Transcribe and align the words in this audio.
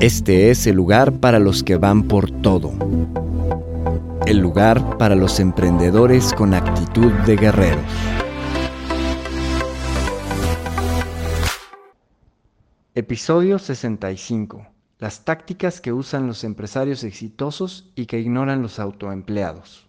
Este 0.00 0.50
es 0.50 0.68
el 0.68 0.76
lugar 0.76 1.18
para 1.18 1.40
los 1.40 1.64
que 1.64 1.74
van 1.74 2.04
por 2.04 2.30
todo. 2.30 2.72
El 4.26 4.38
lugar 4.38 4.96
para 4.96 5.16
los 5.16 5.40
emprendedores 5.40 6.32
con 6.34 6.54
actitud 6.54 7.10
de 7.26 7.34
guerreros. 7.34 7.82
Episodio 12.94 13.58
65. 13.58 14.68
Las 15.00 15.24
tácticas 15.24 15.80
que 15.80 15.92
usan 15.92 16.28
los 16.28 16.44
empresarios 16.44 17.02
exitosos 17.02 17.90
y 17.96 18.06
que 18.06 18.20
ignoran 18.20 18.62
los 18.62 18.78
autoempleados. 18.78 19.87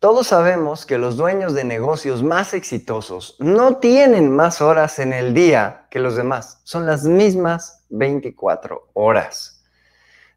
Todos 0.00 0.28
sabemos 0.28 0.86
que 0.86 0.96
los 0.96 1.18
dueños 1.18 1.52
de 1.52 1.62
negocios 1.62 2.22
más 2.22 2.54
exitosos 2.54 3.36
no 3.38 3.76
tienen 3.76 4.34
más 4.34 4.62
horas 4.62 4.98
en 4.98 5.12
el 5.12 5.34
día 5.34 5.88
que 5.90 5.98
los 5.98 6.16
demás. 6.16 6.62
Son 6.64 6.86
las 6.86 7.04
mismas 7.04 7.84
24 7.90 8.92
horas. 8.94 9.62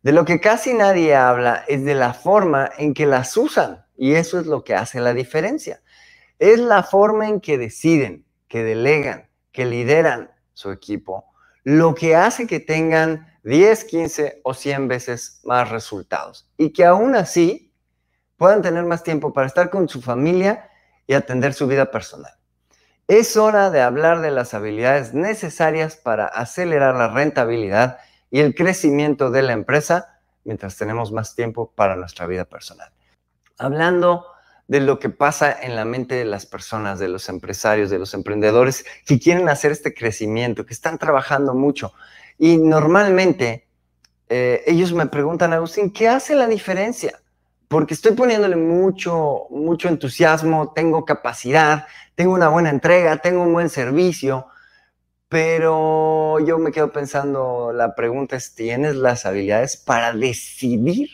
De 0.01 0.11
lo 0.11 0.25
que 0.25 0.41
casi 0.41 0.73
nadie 0.73 1.15
habla 1.15 1.63
es 1.69 1.85
de 1.85 1.95
la 1.95 2.13
forma 2.13 2.69
en 2.77 2.93
que 2.93 3.05
las 3.05 3.37
usan. 3.37 3.85
Y 3.95 4.15
eso 4.15 4.37
es 4.37 4.47
lo 4.47 4.65
que 4.65 4.75
hace 4.75 4.99
la 4.99 5.13
diferencia. 5.13 5.81
Es 6.39 6.59
la 6.59 6.83
forma 6.83 7.29
en 7.29 7.39
que 7.39 7.57
deciden, 7.57 8.25
que 8.49 8.65
delegan, 8.65 9.29
que 9.53 9.63
lideran 9.63 10.29
su 10.51 10.71
equipo, 10.71 11.31
lo 11.63 11.95
que 11.95 12.17
hace 12.17 12.47
que 12.47 12.59
tengan 12.59 13.33
10, 13.45 13.85
15 13.85 14.41
o 14.43 14.53
100 14.53 14.89
veces 14.89 15.39
más 15.45 15.69
resultados. 15.69 16.49
Y 16.57 16.73
que 16.73 16.83
aún 16.83 17.15
así 17.15 17.72
puedan 18.37 18.61
tener 18.61 18.83
más 18.85 19.03
tiempo 19.03 19.33
para 19.33 19.47
estar 19.47 19.69
con 19.69 19.89
su 19.89 20.01
familia 20.01 20.69
y 21.07 21.13
atender 21.13 21.53
su 21.53 21.67
vida 21.67 21.91
personal. 21.91 22.33
Es 23.07 23.35
hora 23.35 23.69
de 23.69 23.81
hablar 23.81 24.21
de 24.21 24.31
las 24.31 24.53
habilidades 24.53 25.13
necesarias 25.13 25.97
para 25.97 26.25
acelerar 26.25 26.95
la 26.95 27.09
rentabilidad 27.09 27.97
y 28.31 28.39
el 28.39 28.55
crecimiento 28.55 29.29
de 29.29 29.41
la 29.41 29.53
empresa 29.53 30.19
mientras 30.43 30.77
tenemos 30.77 31.11
más 31.11 31.35
tiempo 31.35 31.71
para 31.75 31.95
nuestra 31.95 32.27
vida 32.27 32.45
personal. 32.45 32.91
Hablando 33.57 34.25
de 34.67 34.79
lo 34.79 34.99
que 34.99 35.09
pasa 35.09 35.55
en 35.61 35.75
la 35.75 35.85
mente 35.85 36.15
de 36.15 36.25
las 36.25 36.45
personas, 36.45 36.99
de 36.99 37.09
los 37.09 37.27
empresarios, 37.29 37.89
de 37.89 37.99
los 37.99 38.13
emprendedores 38.13 38.85
que 39.05 39.19
quieren 39.19 39.49
hacer 39.49 39.71
este 39.71 39.93
crecimiento, 39.93 40.65
que 40.65 40.73
están 40.73 40.97
trabajando 40.97 41.53
mucho. 41.53 41.93
Y 42.37 42.57
normalmente 42.57 43.67
eh, 44.29 44.63
ellos 44.65 44.93
me 44.93 45.05
preguntan, 45.07 45.53
Agustín, 45.53 45.91
¿qué 45.91 46.07
hace 46.07 46.35
la 46.35 46.47
diferencia? 46.47 47.19
Porque 47.73 47.95
estoy 47.95 48.11
poniéndole 48.11 48.55
mucho, 48.55 49.47
mucho 49.49 49.89
entusiasmo, 49.89 50.73
tengo 50.73 51.05
capacidad, 51.05 51.87
tengo 52.13 52.35
una 52.35 52.49
buena 52.49 52.69
entrega, 52.69 53.17
tengo 53.17 53.41
un 53.41 53.51
buen 53.51 53.67
servicio, 53.67 54.45
pero 55.27 56.37
yo 56.41 56.59
me 56.59 56.71
quedo 56.71 56.91
pensando, 56.91 57.71
la 57.73 57.95
pregunta 57.95 58.35
es, 58.35 58.53
¿tienes 58.53 58.95
las 58.95 59.25
habilidades 59.25 59.75
para 59.75 60.13
decidir 60.13 61.09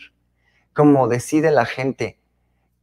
cómo 0.74 1.08
decide 1.08 1.50
la 1.50 1.64
gente 1.64 2.20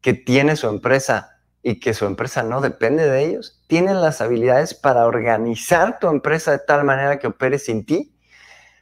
que 0.01 0.16
tiene 0.16 0.55
su 0.55 0.67
empresa 0.69 1.39
y 1.61 1.79
que 1.79 1.93
su 1.93 2.07
empresa 2.07 2.41
no 2.41 2.61
depende 2.61 3.07
de 3.07 3.25
ellos? 3.25 3.61
¿Tienes 3.67 3.95
las 3.95 4.21
habilidades 4.21 4.73
para 4.73 5.05
organizar 5.05 5.99
tu 5.99 6.07
empresa 6.07 6.51
de 6.51 6.63
tal 6.66 6.83
manera 6.83 7.19
que 7.19 7.27
opere 7.27 7.59
sin 7.59 7.85
ti? 7.85 8.11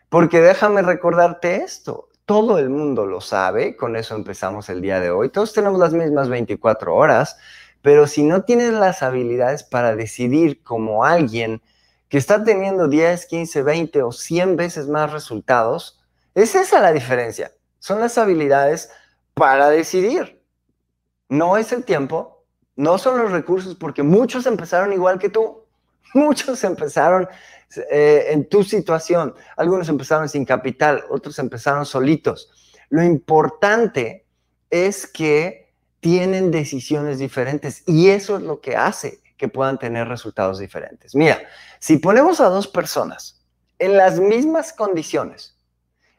Porque 0.08 0.40
déjame 0.40 0.84
recordarte 0.84 1.58
esto, 1.58 2.08
todo 2.26 2.58
el 2.58 2.70
mundo 2.70 3.06
lo 3.06 3.22
sabe, 3.22 3.76
con 3.76 3.96
eso 3.96 4.16
empezamos 4.16 4.70
el 4.70 4.82
día 4.82 5.00
de 5.00 5.12
hoy. 5.12 5.30
Todos 5.30 5.54
tenemos 5.54 5.80
las 5.80 5.94
mismas 5.94 6.28
24 6.28 6.96
horas, 6.96 7.38
pero 7.82 8.08
si 8.08 8.24
no 8.24 8.44
tienes 8.44 8.74
las 8.74 9.04
habilidades 9.04 9.64
para 9.64 9.96
decidir 9.96 10.64
como 10.64 11.06
alguien 11.06 11.62
que 12.10 12.18
está 12.18 12.44
teniendo 12.44 12.88
10, 12.88 13.26
15, 13.28 13.62
20 13.62 14.04
o 14.04 14.12
100 14.12 14.56
veces 14.56 14.88
más 14.88 15.12
resultados, 15.12 16.00
es 16.34 16.56
esa 16.56 16.80
la 16.82 16.92
diferencia. 16.92 17.52
Son 17.80 18.00
las 18.00 18.18
habilidades 18.18 18.90
para 19.36 19.70
decidir. 19.70 20.42
No 21.30 21.58
es 21.58 21.72
el 21.72 21.84
tiempo, 21.84 22.44
no 22.76 22.98
son 22.98 23.20
los 23.20 23.32
recursos, 23.32 23.76
porque 23.76 24.04
muchos 24.04 24.46
empezaron 24.46 24.94
igual 24.94 25.20
que 25.20 25.30
tú. 25.30 25.64
Muchos 26.14 26.64
empezaron 26.64 27.28
eh, 27.78 28.28
en 28.30 28.48
tu 28.48 28.64
situación. 28.64 29.34
Algunos 29.58 29.90
empezaron 29.90 30.30
sin 30.30 30.46
capital, 30.46 31.04
otros 31.10 31.38
empezaron 31.40 31.86
solitos. 31.86 32.50
Lo 32.90 33.04
importante 33.04 34.26
es 34.70 35.08
que 35.08 35.72
tienen 36.00 36.52
decisiones 36.52 37.20
diferentes 37.20 37.84
y 37.88 38.10
eso 38.10 38.38
es 38.38 38.44
lo 38.44 38.62
que 38.62 38.76
hace 38.76 39.22
que 39.38 39.48
puedan 39.48 39.78
tener 39.78 40.08
resultados 40.08 40.60
diferentes. 40.60 41.16
Mira, 41.16 41.42
si 41.80 41.98
ponemos 41.98 42.40
a 42.40 42.50
dos 42.50 42.68
personas 42.68 43.44
en 43.80 43.98
las 43.98 44.20
mismas 44.20 44.72
condiciones, 44.72 45.58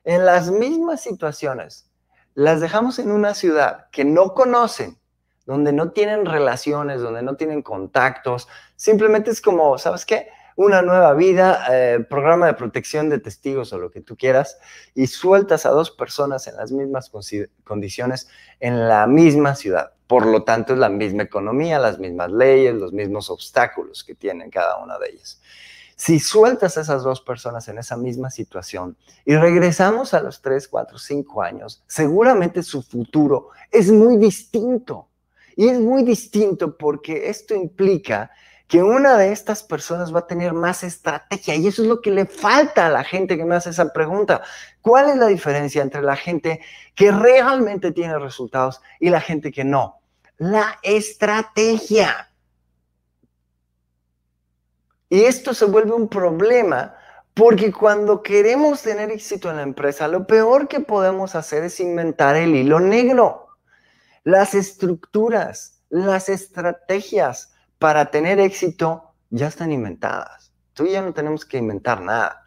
en 0.04 0.24
las 0.24 0.50
mismas 0.50 1.02
situaciones, 1.02 1.90
las 2.34 2.60
dejamos 2.60 2.98
en 2.98 3.10
una 3.10 3.34
ciudad 3.34 3.86
que 3.90 4.04
no 4.04 4.34
conocen, 4.34 4.98
donde 5.46 5.72
no 5.72 5.92
tienen 5.92 6.26
relaciones, 6.26 7.00
donde 7.00 7.22
no 7.22 7.36
tienen 7.36 7.62
contactos, 7.62 8.48
simplemente 8.74 9.30
es 9.30 9.40
como, 9.40 9.78
¿sabes 9.78 10.04
qué? 10.04 10.28
Una 10.56 10.82
nueva 10.82 11.14
vida, 11.14 11.66
eh, 11.70 12.00
programa 12.00 12.46
de 12.46 12.54
protección 12.54 13.08
de 13.08 13.20
testigos 13.20 13.72
o 13.72 13.78
lo 13.78 13.90
que 13.90 14.00
tú 14.00 14.16
quieras, 14.16 14.58
y 14.94 15.06
sueltas 15.06 15.66
a 15.66 15.70
dos 15.70 15.90
personas 15.90 16.46
en 16.46 16.56
las 16.56 16.72
mismas 16.72 17.12
condiciones 17.64 18.28
en 18.58 18.88
la 18.88 19.06
misma 19.06 19.54
ciudad. 19.54 19.92
Por 20.06 20.24
lo 20.24 20.44
tanto, 20.44 20.72
es 20.72 20.78
la 20.78 20.88
misma 20.88 21.24
economía, 21.24 21.78
las 21.78 21.98
mismas 21.98 22.30
leyes, 22.32 22.74
los 22.74 22.92
mismos 22.92 23.28
obstáculos 23.28 24.02
que 24.02 24.14
tienen 24.14 24.50
cada 24.50 24.78
una 24.78 24.98
de 24.98 25.10
ellas. 25.10 25.40
Si 25.98 26.20
sueltas 26.20 26.76
a 26.76 26.82
esas 26.82 27.02
dos 27.02 27.22
personas 27.22 27.68
en 27.68 27.78
esa 27.78 27.96
misma 27.96 28.30
situación 28.30 28.98
y 29.24 29.34
regresamos 29.34 30.12
a 30.12 30.20
los 30.20 30.42
3, 30.42 30.68
4, 30.68 30.98
5 30.98 31.42
años, 31.42 31.82
seguramente 31.86 32.62
su 32.62 32.82
futuro 32.82 33.48
es 33.70 33.90
muy 33.90 34.18
distinto. 34.18 35.08
Y 35.56 35.68
es 35.68 35.80
muy 35.80 36.02
distinto 36.02 36.76
porque 36.76 37.30
esto 37.30 37.54
implica 37.54 38.30
que 38.68 38.82
una 38.82 39.16
de 39.16 39.32
estas 39.32 39.62
personas 39.62 40.14
va 40.14 40.20
a 40.20 40.26
tener 40.26 40.52
más 40.52 40.82
estrategia 40.82 41.54
y 41.54 41.66
eso 41.68 41.82
es 41.82 41.88
lo 41.88 42.00
que 42.00 42.10
le 42.10 42.26
falta 42.26 42.86
a 42.86 42.90
la 42.90 43.04
gente 43.04 43.36
que 43.36 43.44
me 43.44 43.54
hace 43.54 43.70
esa 43.70 43.92
pregunta. 43.92 44.42
¿Cuál 44.80 45.10
es 45.10 45.16
la 45.16 45.26
diferencia 45.26 45.82
entre 45.82 46.02
la 46.02 46.16
gente 46.16 46.60
que 46.94 47.12
realmente 47.12 47.92
tiene 47.92 48.18
resultados 48.18 48.80
y 48.98 49.10
la 49.10 49.20
gente 49.20 49.52
que 49.52 49.64
no? 49.64 50.00
La 50.38 50.78
estrategia. 50.82 52.30
Y 55.08 55.22
esto 55.22 55.54
se 55.54 55.66
vuelve 55.66 55.92
un 55.92 56.08
problema 56.08 56.96
porque 57.34 57.70
cuando 57.70 58.22
queremos 58.22 58.82
tener 58.82 59.10
éxito 59.10 59.50
en 59.50 59.56
la 59.56 59.62
empresa, 59.62 60.08
lo 60.08 60.26
peor 60.26 60.66
que 60.66 60.80
podemos 60.80 61.34
hacer 61.36 61.62
es 61.64 61.78
inventar 61.78 62.34
el 62.34 62.56
hilo 62.56 62.80
negro. 62.80 63.48
Las 64.24 64.54
estructuras, 64.54 65.82
las 65.88 66.28
estrategias, 66.28 67.52
para 67.78 68.10
tener 68.10 68.40
éxito 68.40 69.14
ya 69.30 69.48
están 69.48 69.72
inventadas. 69.72 70.52
Tú 70.72 70.86
ya 70.86 71.02
no 71.02 71.12
tenemos 71.12 71.44
que 71.44 71.58
inventar 71.58 72.00
nada. 72.00 72.42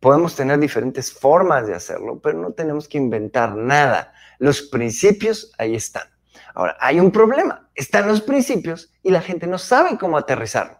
Podemos 0.00 0.36
tener 0.36 0.58
diferentes 0.58 1.12
formas 1.12 1.66
de 1.66 1.74
hacerlo, 1.74 2.20
pero 2.20 2.38
no 2.38 2.52
tenemos 2.52 2.88
que 2.88 2.98
inventar 2.98 3.54
nada. 3.56 4.12
Los 4.38 4.62
principios 4.62 5.52
ahí 5.58 5.74
están. 5.74 6.08
Ahora, 6.54 6.76
hay 6.80 7.00
un 7.00 7.10
problema. 7.10 7.68
Están 7.74 8.06
los 8.06 8.20
principios 8.20 8.92
y 9.02 9.10
la 9.10 9.22
gente 9.22 9.46
no 9.46 9.58
sabe 9.58 9.98
cómo 9.98 10.18
aterrizarlo. 10.18 10.78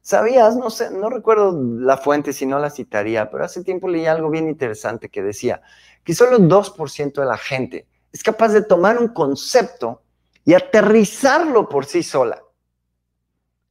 ¿Sabías? 0.00 0.56
No 0.56 0.70
sé, 0.70 0.90
no 0.90 1.10
recuerdo 1.10 1.58
la 1.62 1.96
fuente 1.96 2.32
si 2.32 2.46
no 2.46 2.58
la 2.58 2.70
citaría, 2.70 3.30
pero 3.30 3.44
hace 3.44 3.62
tiempo 3.62 3.88
leí 3.88 4.06
algo 4.06 4.30
bien 4.30 4.48
interesante 4.48 5.08
que 5.08 5.22
decía 5.22 5.60
que 6.04 6.14
solo 6.14 6.38
2% 6.38 7.12
de 7.20 7.26
la 7.26 7.36
gente 7.36 7.86
es 8.12 8.22
capaz 8.22 8.48
de 8.48 8.62
tomar 8.62 8.98
un 8.98 9.08
concepto 9.08 10.02
y 10.44 10.54
aterrizarlo 10.54 11.68
por 11.68 11.84
sí 11.84 12.02
sola 12.02 12.42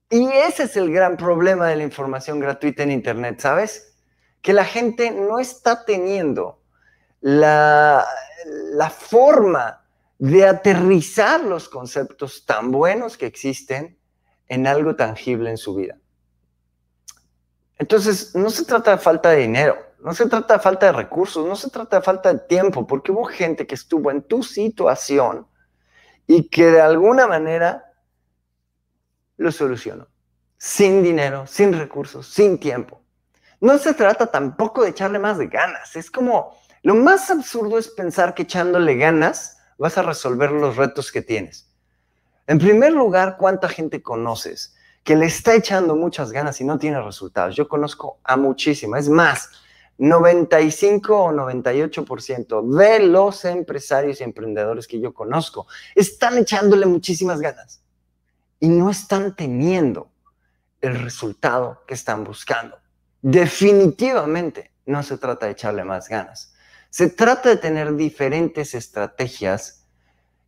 Y 0.10 0.26
ese 0.28 0.64
es 0.64 0.78
el 0.78 0.92
gran 0.92 1.18
problema 1.18 1.68
de 1.68 1.76
la 1.76 1.84
información 1.84 2.40
gratuita 2.40 2.84
en 2.84 2.92
Internet, 2.92 3.40
¿sabes? 3.42 3.98
Que 4.42 4.54
la 4.54 4.64
gente 4.64 5.12
no 5.12 5.40
está 5.40 5.84
teniendo 5.84 6.62
la, 7.20 8.06
forma 8.90 9.84
de 10.18 10.48
aterrizar 10.48 11.44
los 11.44 11.68
conceptos 11.68 12.46
tan 12.46 12.72
buenos 12.72 13.18
que 13.18 13.26
existen 13.26 14.00
en 14.48 14.66
algo 14.66 14.96
tangible 14.96 15.50
en 15.50 15.58
su 15.58 15.76
vida. 15.76 15.98
Entonces, 17.78 18.34
no 18.34 18.50
se 18.50 18.64
trata 18.64 18.92
de 18.92 18.98
falta 18.98 19.32
de 19.32 19.42
dinero, 19.42 19.78
no 20.00 20.14
se 20.14 20.28
trata 20.28 20.56
de 20.56 20.60
falta 20.62 20.86
de 20.88 20.94
recursos, 20.94 21.46
no 21.46 21.56
se 21.56 21.70
trata 21.70 21.98
de 21.98 22.02
falta 22.02 22.34
de 22.34 22.40
tiempo, 22.40 22.88
porque 22.88 23.12
hubo 23.12 23.26
gente 23.26 23.68
que 23.68 23.76
estuvo 23.76 24.10
en 24.10 24.24
tu 24.24 24.42
situación 24.42 25.48
y 26.26 26.50
que 26.50 26.72
de 26.72 26.82
alguna 26.82 27.28
manera 27.28 27.87
lo 29.38 29.52
solucionó. 29.52 30.08
Sin 30.58 31.04
dinero, 31.04 31.46
sin 31.48 31.74
recursos, 31.74 32.28
sin 32.28 32.60
tiempo. 32.60 33.02
No 33.60 33.78
se 33.78 33.94
trata 33.94 34.28
tampoco 34.28 34.84
de 34.84 34.90
echarle 34.90 35.20
más 35.20 35.40
ganas. 35.40 35.96
Es 35.96 36.12
como, 36.12 36.58
lo 36.84 36.96
más 36.96 37.30
absurdo 37.32 37.78
es 37.78 37.88
pensar 37.88 38.34
que 38.34 38.44
echándole 38.44 38.96
ganas 38.96 39.58
vas 39.78 39.98
a 39.98 40.04
resolver 40.04 40.52
los 40.52 40.76
retos 40.76 41.12
que 41.12 41.22
tienes. 41.22 41.72
En 42.48 42.60
primer 42.60 42.94
lugar, 42.94 43.38
¿cuánta 43.38 43.68
gente 43.70 44.02
conoces 44.02 44.76
que 45.04 45.16
le 45.16 45.26
está 45.26 45.54
echando 45.54 45.96
muchas 45.96 46.32
ganas 46.32 46.60
y 46.62 46.66
no 46.66 46.78
tiene 46.78 47.02
resultados? 47.02 47.56
Yo 47.56 47.68
conozco 47.68 48.20
a 48.24 48.38
muchísima. 48.38 49.00
Es 49.00 49.10
más, 49.10 49.50
95 49.98 51.18
o 51.18 51.32
98% 51.32 52.78
de 52.78 53.00
los 53.00 53.46
empresarios 53.46 54.22
y 54.22 54.24
emprendedores 54.24 54.88
que 54.88 55.00
yo 55.00 55.14
conozco 55.14 55.68
están 55.96 56.38
echándole 56.38 56.86
muchísimas 56.86 57.40
ganas 57.40 57.82
y 58.60 58.70
no 58.70 58.90
están 58.90 59.36
teniendo 59.36 60.12
el 60.82 61.00
resultado 61.00 61.84
que 61.88 61.94
están 61.94 62.24
buscando. 62.24 62.78
Definitivamente 63.22 64.72
no 64.86 65.04
se 65.04 65.18
trata 65.18 65.46
de 65.46 65.54
echarle 65.54 65.84
más 65.84 66.08
ganas. 66.08 66.54
Se 66.90 67.10
trata 67.10 67.50
de 67.50 67.58
tener 67.58 67.96
diferentes 67.96 68.74
estrategias 68.74 69.86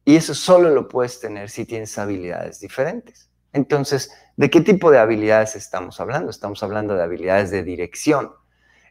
y 0.06 0.16
eso 0.16 0.34
solo 0.34 0.70
lo 0.70 0.88
puedes 0.88 1.20
tener 1.20 1.50
si 1.50 1.66
tienes 1.66 1.98
habilidades 1.98 2.60
diferentes. 2.60 3.30
Entonces, 3.52 4.12
¿de 4.38 4.50
qué 4.50 4.62
tipo 4.62 4.92
de 4.92 5.00
habilidades 5.00 5.56
estamos 5.56 6.00
hablando? 6.00 6.30
Estamos 6.30 6.64
hablando 6.64 6.96
de 6.96 7.04
habilidades 7.04 7.52
de 7.52 7.64
dirección. 7.64 8.32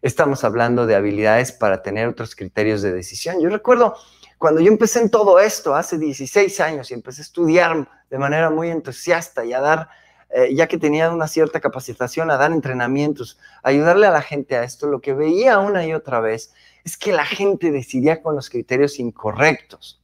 Estamos 0.03 0.45
hablando 0.45 0.87
de 0.87 0.95
habilidades 0.95 1.53
para 1.53 1.83
tener 1.83 2.09
otros 2.09 2.37
criterios 2.37 2.83
de 2.83 2.93
decisión. 2.93 3.41
Yo 3.41 3.49
recuerdo 3.49 3.97
cuando 4.37 4.61
yo 4.61 4.69
empecé 4.69 5.01
en 5.01 5.11
todo 5.11 5.41
esto 5.41 5.75
hace 5.75 5.99
16 5.99 6.61
años 6.61 6.91
y 6.91 6.95
empecé 6.95 7.23
a 7.23 7.25
estudiar 7.25 7.89
de 8.11 8.19
manera 8.19 8.51
muy 8.51 8.71
entusiasta 8.71 9.45
y 9.45 9.53
a 9.53 9.61
dar, 9.61 9.89
eh, 10.31 10.55
ya 10.55 10.67
que 10.67 10.79
tenía 10.79 11.11
una 11.11 11.29
cierta 11.29 11.61
capacitación, 11.61 12.31
a 12.31 12.37
dar 12.37 12.53
entrenamientos, 12.53 13.39
ayudarle 13.63 14.07
a 14.07 14.11
la 14.11 14.23
gente 14.23 14.57
a 14.57 14.65
esto, 14.65 14.87
lo 14.87 15.01
que 15.01 15.15
veía 15.15 15.59
una 15.59 15.87
y 15.87 15.95
otra 15.95 16.21
vez 16.21 16.53
es 16.85 16.97
que 16.97 17.13
la 17.13 17.25
gente 17.25 17.71
decidía 17.71 18.23
con 18.23 18.35
los 18.35 18.49
criterios 18.49 18.99
incorrectos. 18.99 20.01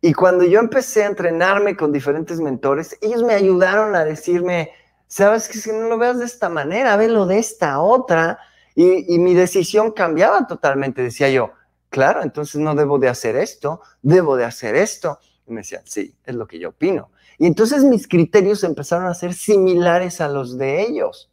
Y 0.00 0.12
cuando 0.14 0.44
yo 0.44 0.60
empecé 0.60 1.02
a 1.02 1.06
entrenarme 1.06 1.76
con 1.76 1.92
diferentes 1.92 2.40
mentores, 2.40 2.96
ellos 3.00 3.22
me 3.22 3.34
ayudaron 3.34 3.96
a 3.96 4.04
decirme, 4.04 4.70
sabes 5.08 5.48
que 5.48 5.58
si 5.58 5.72
no 5.72 5.88
lo 5.88 5.98
veas 5.98 6.18
de 6.18 6.24
esta 6.24 6.48
manera, 6.48 6.96
velo 6.96 7.26
de 7.26 7.38
esta 7.38 7.80
otra. 7.80 8.38
Y, 8.76 9.12
y 9.12 9.18
mi 9.18 9.34
decisión 9.34 9.90
cambiaba 9.90 10.46
totalmente. 10.46 11.02
Decía 11.02 11.28
yo, 11.30 11.50
claro, 11.90 12.22
entonces 12.22 12.60
no 12.60 12.76
debo 12.76 12.98
de 13.00 13.08
hacer 13.08 13.34
esto, 13.34 13.82
debo 14.00 14.36
de 14.36 14.44
hacer 14.44 14.76
esto. 14.76 15.18
Y 15.48 15.52
me 15.52 15.62
decían, 15.62 15.82
sí, 15.84 16.14
es 16.24 16.34
lo 16.34 16.46
que 16.46 16.60
yo 16.60 16.68
opino. 16.68 17.10
Y 17.38 17.46
entonces 17.46 17.84
mis 17.84 18.08
criterios 18.08 18.64
empezaron 18.64 19.06
a 19.06 19.14
ser 19.14 19.32
similares 19.32 20.20
a 20.20 20.28
los 20.28 20.58
de 20.58 20.82
ellos. 20.82 21.30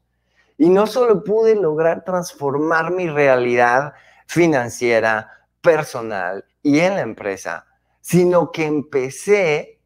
Y 0.58 0.70
no 0.70 0.88
solo 0.88 1.24
pude 1.24 1.56
lograr 1.56 2.06
transformar 2.06 2.92
mi 2.92 3.10
realidad 3.10 3.94
financiera, 4.28 5.30
personal 5.66 6.46
y 6.62 6.80
en 6.80 6.96
la 6.96 7.02
empresa, 7.02 7.66
sino 8.00 8.52
que 8.52 8.66
empecé 8.66 9.80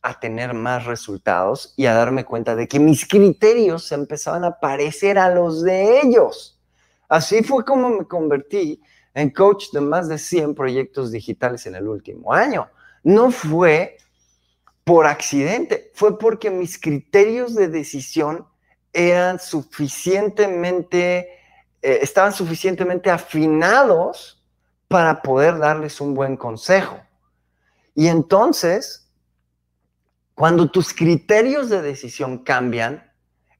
a 0.00 0.18
tener 0.18 0.54
más 0.54 0.86
resultados 0.86 1.74
y 1.76 1.86
a 1.86 1.94
darme 1.94 2.24
cuenta 2.24 2.56
de 2.56 2.66
que 2.66 2.80
mis 2.80 3.06
criterios 3.06 3.92
empezaban 3.92 4.44
a 4.44 4.58
parecer 4.58 5.18
a 5.18 5.32
los 5.32 5.62
de 5.62 6.00
ellos. 6.00 6.58
Así 7.08 7.42
fue 7.42 7.64
como 7.64 7.90
me 7.90 8.06
convertí 8.06 8.80
en 9.14 9.30
coach 9.30 9.66
de 9.72 9.82
más 9.82 10.08
de 10.08 10.18
100 10.18 10.54
proyectos 10.54 11.12
digitales 11.12 11.66
en 11.66 11.74
el 11.74 11.86
último 11.86 12.32
año. 12.32 12.68
No 13.04 13.30
fue 13.30 13.98
por 14.84 15.06
accidente, 15.06 15.90
fue 15.94 16.18
porque 16.18 16.50
mis 16.50 16.78
criterios 16.78 17.54
de 17.54 17.68
decisión 17.68 18.46
eran 18.92 19.38
suficientemente, 19.38 21.28
eh, 21.80 21.98
estaban 22.02 22.32
suficientemente 22.32 23.10
afinados 23.10 24.42
para 24.88 25.22
poder 25.22 25.58
darles 25.58 26.00
un 26.00 26.14
buen 26.14 26.36
consejo. 26.36 27.00
Y 27.94 28.08
entonces, 28.08 29.10
cuando 30.34 30.70
tus 30.70 30.92
criterios 30.92 31.68
de 31.70 31.82
decisión 31.82 32.38
cambian, 32.38 33.10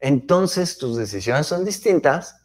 entonces 0.00 0.78
tus 0.78 0.96
decisiones 0.96 1.46
son 1.46 1.64
distintas 1.64 2.36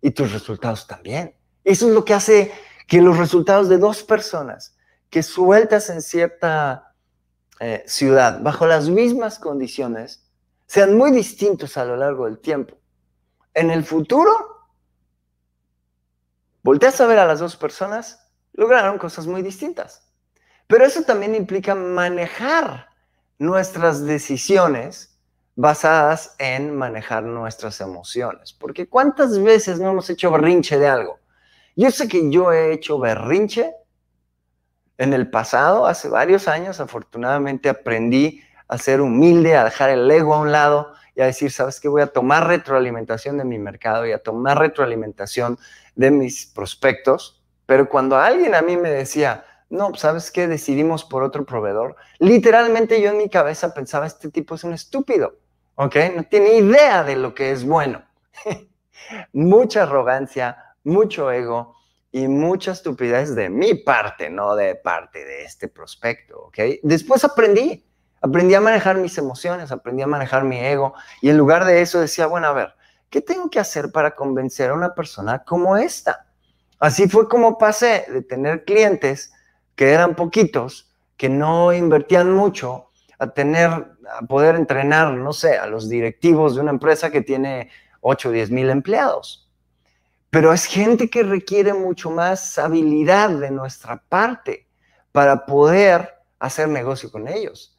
y 0.00 0.10
tus 0.10 0.32
resultados 0.32 0.86
también. 0.86 1.34
Eso 1.62 1.88
es 1.88 1.94
lo 1.94 2.04
que 2.04 2.14
hace 2.14 2.52
que 2.86 3.00
los 3.00 3.16
resultados 3.16 3.68
de 3.68 3.78
dos 3.78 4.02
personas 4.02 4.76
que 5.08 5.22
sueltas 5.22 5.90
en 5.90 6.02
cierta 6.02 6.93
eh, 7.60 7.84
ciudad, 7.86 8.40
bajo 8.40 8.66
las 8.66 8.88
mismas 8.88 9.38
condiciones, 9.38 10.24
sean 10.66 10.96
muy 10.96 11.10
distintos 11.12 11.76
a 11.76 11.84
lo 11.84 11.96
largo 11.96 12.24
del 12.26 12.38
tiempo. 12.38 12.76
En 13.52 13.70
el 13.70 13.84
futuro, 13.84 14.32
volteas 16.62 17.00
a 17.00 17.06
ver 17.06 17.18
a 17.18 17.26
las 17.26 17.40
dos 17.40 17.56
personas, 17.56 18.28
lograron 18.52 18.98
cosas 18.98 19.26
muy 19.26 19.42
distintas. 19.42 20.08
Pero 20.66 20.84
eso 20.84 21.02
también 21.02 21.34
implica 21.34 21.74
manejar 21.74 22.88
nuestras 23.38 24.04
decisiones 24.04 25.18
basadas 25.56 26.34
en 26.38 26.74
manejar 26.74 27.22
nuestras 27.22 27.80
emociones. 27.80 28.52
Porque 28.52 28.88
¿cuántas 28.88 29.40
veces 29.42 29.78
no 29.78 29.90
hemos 29.90 30.10
hecho 30.10 30.30
berrinche 30.30 30.78
de 30.78 30.88
algo? 30.88 31.20
Yo 31.76 31.90
sé 31.90 32.08
que 32.08 32.30
yo 32.30 32.52
he 32.52 32.72
hecho 32.72 32.98
berrinche 32.98 33.74
en 34.98 35.12
el 35.12 35.30
pasado, 35.30 35.86
hace 35.86 36.08
varios 36.08 36.48
años, 36.48 36.80
afortunadamente 36.80 37.68
aprendí 37.68 38.42
a 38.68 38.78
ser 38.78 39.00
humilde, 39.00 39.56
a 39.56 39.64
dejar 39.64 39.90
el 39.90 40.10
ego 40.10 40.34
a 40.34 40.40
un 40.40 40.52
lado 40.52 40.92
y 41.14 41.20
a 41.20 41.26
decir, 41.26 41.50
¿sabes 41.50 41.80
qué? 41.80 41.88
Voy 41.88 42.02
a 42.02 42.06
tomar 42.06 42.46
retroalimentación 42.46 43.38
de 43.38 43.44
mi 43.44 43.58
mercado 43.58 44.06
y 44.06 44.12
a 44.12 44.22
tomar 44.22 44.58
retroalimentación 44.58 45.58
de 45.94 46.10
mis 46.10 46.46
prospectos. 46.46 47.42
Pero 47.66 47.88
cuando 47.88 48.16
alguien 48.16 48.54
a 48.54 48.62
mí 48.62 48.76
me 48.76 48.90
decía, 48.90 49.44
no, 49.70 49.94
¿sabes 49.94 50.30
qué? 50.30 50.46
Decidimos 50.46 51.04
por 51.04 51.22
otro 51.22 51.44
proveedor. 51.44 51.96
Literalmente 52.18 53.00
yo 53.00 53.10
en 53.10 53.18
mi 53.18 53.28
cabeza 53.28 53.74
pensaba, 53.74 54.06
este 54.06 54.30
tipo 54.30 54.54
es 54.54 54.64
un 54.64 54.72
estúpido, 54.72 55.36
¿ok? 55.76 55.96
No 56.16 56.24
tiene 56.24 56.54
idea 56.54 57.04
de 57.04 57.16
lo 57.16 57.34
que 57.34 57.52
es 57.52 57.64
bueno. 57.64 58.02
Mucha 59.32 59.82
arrogancia, 59.82 60.74
mucho 60.82 61.30
ego 61.30 61.74
y 62.14 62.28
mucha 62.28 62.70
estupidez 62.70 63.34
de 63.34 63.50
mi 63.50 63.74
parte, 63.74 64.30
no 64.30 64.54
de 64.54 64.76
parte 64.76 65.24
de 65.24 65.42
este 65.42 65.66
prospecto, 65.66 66.44
¿ok? 66.44 66.58
Después 66.84 67.24
aprendí, 67.24 67.84
aprendí 68.22 68.54
a 68.54 68.60
manejar 68.60 68.98
mis 68.98 69.18
emociones, 69.18 69.72
aprendí 69.72 70.04
a 70.04 70.06
manejar 70.06 70.44
mi 70.44 70.56
ego 70.60 70.94
y 71.20 71.30
en 71.30 71.36
lugar 71.36 71.64
de 71.64 71.82
eso 71.82 71.98
decía, 71.98 72.26
bueno, 72.28 72.46
a 72.46 72.52
ver, 72.52 72.74
¿qué 73.10 73.20
tengo 73.20 73.50
que 73.50 73.58
hacer 73.58 73.90
para 73.90 74.14
convencer 74.14 74.70
a 74.70 74.74
una 74.74 74.94
persona 74.94 75.42
como 75.42 75.76
esta? 75.76 76.28
Así 76.78 77.08
fue 77.08 77.28
como 77.28 77.58
pasé 77.58 78.04
de 78.08 78.22
tener 78.22 78.64
clientes 78.64 79.32
que 79.74 79.90
eran 79.90 80.14
poquitos, 80.14 80.94
que 81.16 81.28
no 81.28 81.72
invertían 81.72 82.30
mucho, 82.30 82.92
a 83.18 83.32
tener, 83.32 83.70
a 83.70 84.22
poder 84.28 84.54
entrenar, 84.54 85.14
no 85.14 85.32
sé, 85.32 85.58
a 85.58 85.66
los 85.66 85.88
directivos 85.88 86.54
de 86.54 86.60
una 86.60 86.70
empresa 86.70 87.10
que 87.10 87.22
tiene 87.22 87.70
8 88.02 88.28
o 88.28 88.32
10 88.32 88.52
mil 88.52 88.70
empleados. 88.70 89.43
Pero 90.34 90.52
es 90.52 90.64
gente 90.64 91.08
que 91.08 91.22
requiere 91.22 91.74
mucho 91.74 92.10
más 92.10 92.58
habilidad 92.58 93.30
de 93.30 93.52
nuestra 93.52 94.02
parte 94.08 94.66
para 95.12 95.46
poder 95.46 96.12
hacer 96.40 96.66
negocio 96.66 97.12
con 97.12 97.28
ellos. 97.28 97.78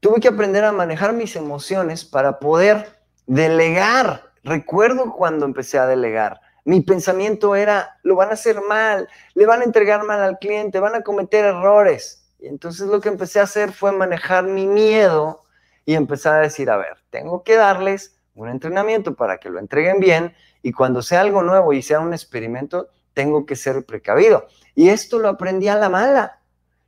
Tuve 0.00 0.18
que 0.18 0.28
aprender 0.28 0.64
a 0.64 0.72
manejar 0.72 1.12
mis 1.12 1.36
emociones 1.36 2.06
para 2.06 2.38
poder 2.38 2.88
delegar. 3.26 4.32
Recuerdo 4.42 5.12
cuando 5.12 5.44
empecé 5.44 5.78
a 5.78 5.86
delegar. 5.86 6.40
Mi 6.64 6.80
pensamiento 6.80 7.54
era, 7.54 7.98
lo 8.02 8.16
van 8.16 8.30
a 8.30 8.32
hacer 8.32 8.62
mal, 8.66 9.06
le 9.34 9.44
van 9.44 9.60
a 9.60 9.64
entregar 9.64 10.04
mal 10.04 10.22
al 10.22 10.38
cliente, 10.38 10.80
van 10.80 10.94
a 10.94 11.02
cometer 11.02 11.44
errores. 11.44 12.32
Y 12.38 12.46
entonces 12.46 12.86
lo 12.86 13.02
que 13.02 13.10
empecé 13.10 13.40
a 13.40 13.42
hacer 13.42 13.72
fue 13.72 13.92
manejar 13.92 14.44
mi 14.44 14.66
miedo 14.66 15.42
y 15.84 15.96
empezar 15.96 16.36
a 16.36 16.44
decir, 16.44 16.70
a 16.70 16.78
ver, 16.78 16.96
tengo 17.10 17.44
que 17.44 17.56
darles 17.56 18.18
un 18.32 18.48
entrenamiento 18.48 19.14
para 19.14 19.36
que 19.36 19.50
lo 19.50 19.58
entreguen 19.58 20.00
bien 20.00 20.34
y 20.64 20.72
cuando 20.72 21.02
sea 21.02 21.20
algo 21.20 21.42
nuevo 21.42 21.74
y 21.74 21.82
sea 21.82 22.00
un 22.00 22.14
experimento, 22.14 22.88
tengo 23.12 23.44
que 23.44 23.54
ser 23.54 23.84
precavido. 23.84 24.46
Y 24.74 24.88
esto 24.88 25.18
lo 25.18 25.28
aprendí 25.28 25.68
a 25.68 25.76
la 25.76 25.90
mala. 25.90 26.40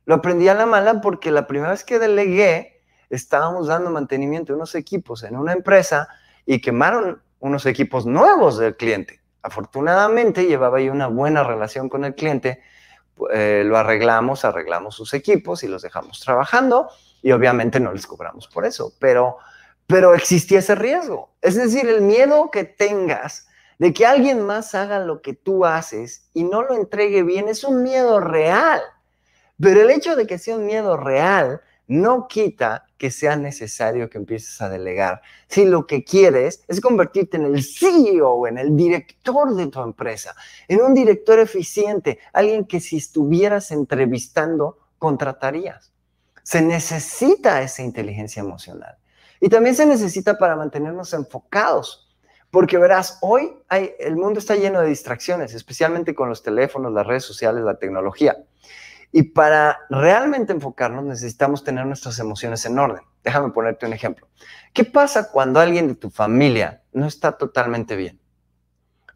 Lo 0.05 0.15
aprendí 0.15 0.47
a 0.47 0.55
la 0.55 0.65
mala 0.65 0.99
porque 0.99 1.29
la 1.29 1.45
primera 1.45 1.69
vez 1.69 1.83
que 1.83 1.99
delegué, 1.99 2.81
estábamos 3.11 3.67
dando 3.67 3.91
mantenimiento 3.91 4.51
a 4.51 4.55
unos 4.55 4.73
equipos 4.73 5.21
en 5.21 5.37
una 5.37 5.53
empresa 5.53 6.07
y 6.43 6.59
quemaron 6.59 7.21
unos 7.39 7.67
equipos 7.67 8.07
nuevos 8.07 8.57
del 8.57 8.75
cliente. 8.75 9.21
Afortunadamente 9.43 10.47
llevaba 10.47 10.79
ahí 10.79 10.89
una 10.89 11.05
buena 11.05 11.43
relación 11.43 11.87
con 11.87 12.03
el 12.03 12.15
cliente, 12.15 12.63
eh, 13.31 13.61
lo 13.63 13.77
arreglamos, 13.77 14.43
arreglamos 14.43 14.95
sus 14.95 15.13
equipos 15.13 15.61
y 15.61 15.67
los 15.67 15.83
dejamos 15.83 16.19
trabajando 16.19 16.89
y 17.21 17.31
obviamente 17.31 17.79
no 17.79 17.93
les 17.93 18.07
cobramos 18.07 18.47
por 18.47 18.65
eso, 18.65 18.93
pero, 18.97 19.37
pero 19.85 20.15
existía 20.15 20.59
ese 20.59 20.73
riesgo. 20.73 21.29
Es 21.43 21.53
decir, 21.53 21.87
el 21.87 22.01
miedo 22.01 22.49
que 22.49 22.63
tengas 22.63 23.46
de 23.79 23.93
que 23.93 24.05
alguien 24.05 24.41
más 24.41 24.75
haga 24.75 24.99
lo 24.99 25.21
que 25.21 25.33
tú 25.33 25.65
haces 25.65 26.29
y 26.33 26.43
no 26.43 26.63
lo 26.63 26.73
entregue 26.73 27.23
bien 27.23 27.47
es 27.47 27.63
un 27.63 27.83
miedo 27.83 28.19
real. 28.19 28.81
Pero 29.59 29.81
el 29.81 29.89
hecho 29.89 30.15
de 30.15 30.27
que 30.27 30.37
sea 30.37 30.55
un 30.55 30.65
miedo 30.65 30.97
real 30.97 31.61
no 31.87 32.27
quita 32.27 32.85
que 32.97 33.11
sea 33.11 33.35
necesario 33.35 34.09
que 34.09 34.17
empieces 34.17 34.61
a 34.61 34.69
delegar. 34.69 35.21
Si 35.47 35.65
lo 35.65 35.87
que 35.87 36.03
quieres 36.03 36.63
es 36.67 36.81
convertirte 36.81 37.37
en 37.37 37.45
el 37.45 37.63
CEO, 37.63 38.47
en 38.47 38.57
el 38.57 38.75
director 38.75 39.55
de 39.55 39.67
tu 39.67 39.81
empresa, 39.81 40.35
en 40.67 40.81
un 40.81 40.93
director 40.93 41.39
eficiente, 41.39 42.19
alguien 42.33 42.65
que 42.65 42.79
si 42.79 42.97
estuvieras 42.97 43.71
entrevistando, 43.71 44.79
contratarías. 44.99 45.93
Se 46.43 46.61
necesita 46.61 47.61
esa 47.61 47.83
inteligencia 47.83 48.41
emocional. 48.41 48.97
Y 49.39 49.49
también 49.49 49.75
se 49.75 49.85
necesita 49.85 50.37
para 50.37 50.55
mantenernos 50.55 51.13
enfocados. 51.13 52.06
Porque 52.51 52.77
verás, 52.77 53.19
hoy 53.21 53.51
el 53.69 54.15
mundo 54.15 54.39
está 54.39 54.55
lleno 54.55 54.81
de 54.81 54.87
distracciones, 54.87 55.53
especialmente 55.53 56.15
con 56.15 56.29
los 56.29 56.43
teléfonos, 56.43 56.93
las 56.93 57.05
redes 57.05 57.23
sociales, 57.23 57.63
la 57.63 57.77
tecnología. 57.77 58.37
Y 59.11 59.23
para 59.23 59.79
realmente 59.89 60.53
enfocarnos 60.53 61.03
necesitamos 61.03 61.63
tener 61.63 61.85
nuestras 61.85 62.19
emociones 62.19 62.65
en 62.65 62.77
orden. 62.79 63.03
Déjame 63.23 63.51
ponerte 63.51 63.85
un 63.85 63.93
ejemplo. 63.93 64.27
¿Qué 64.73 64.85
pasa 64.85 65.31
cuando 65.31 65.59
alguien 65.59 65.87
de 65.87 65.95
tu 65.95 66.09
familia 66.09 66.83
no 66.93 67.07
está 67.07 67.33
totalmente 67.33 67.95
bien? 67.95 68.19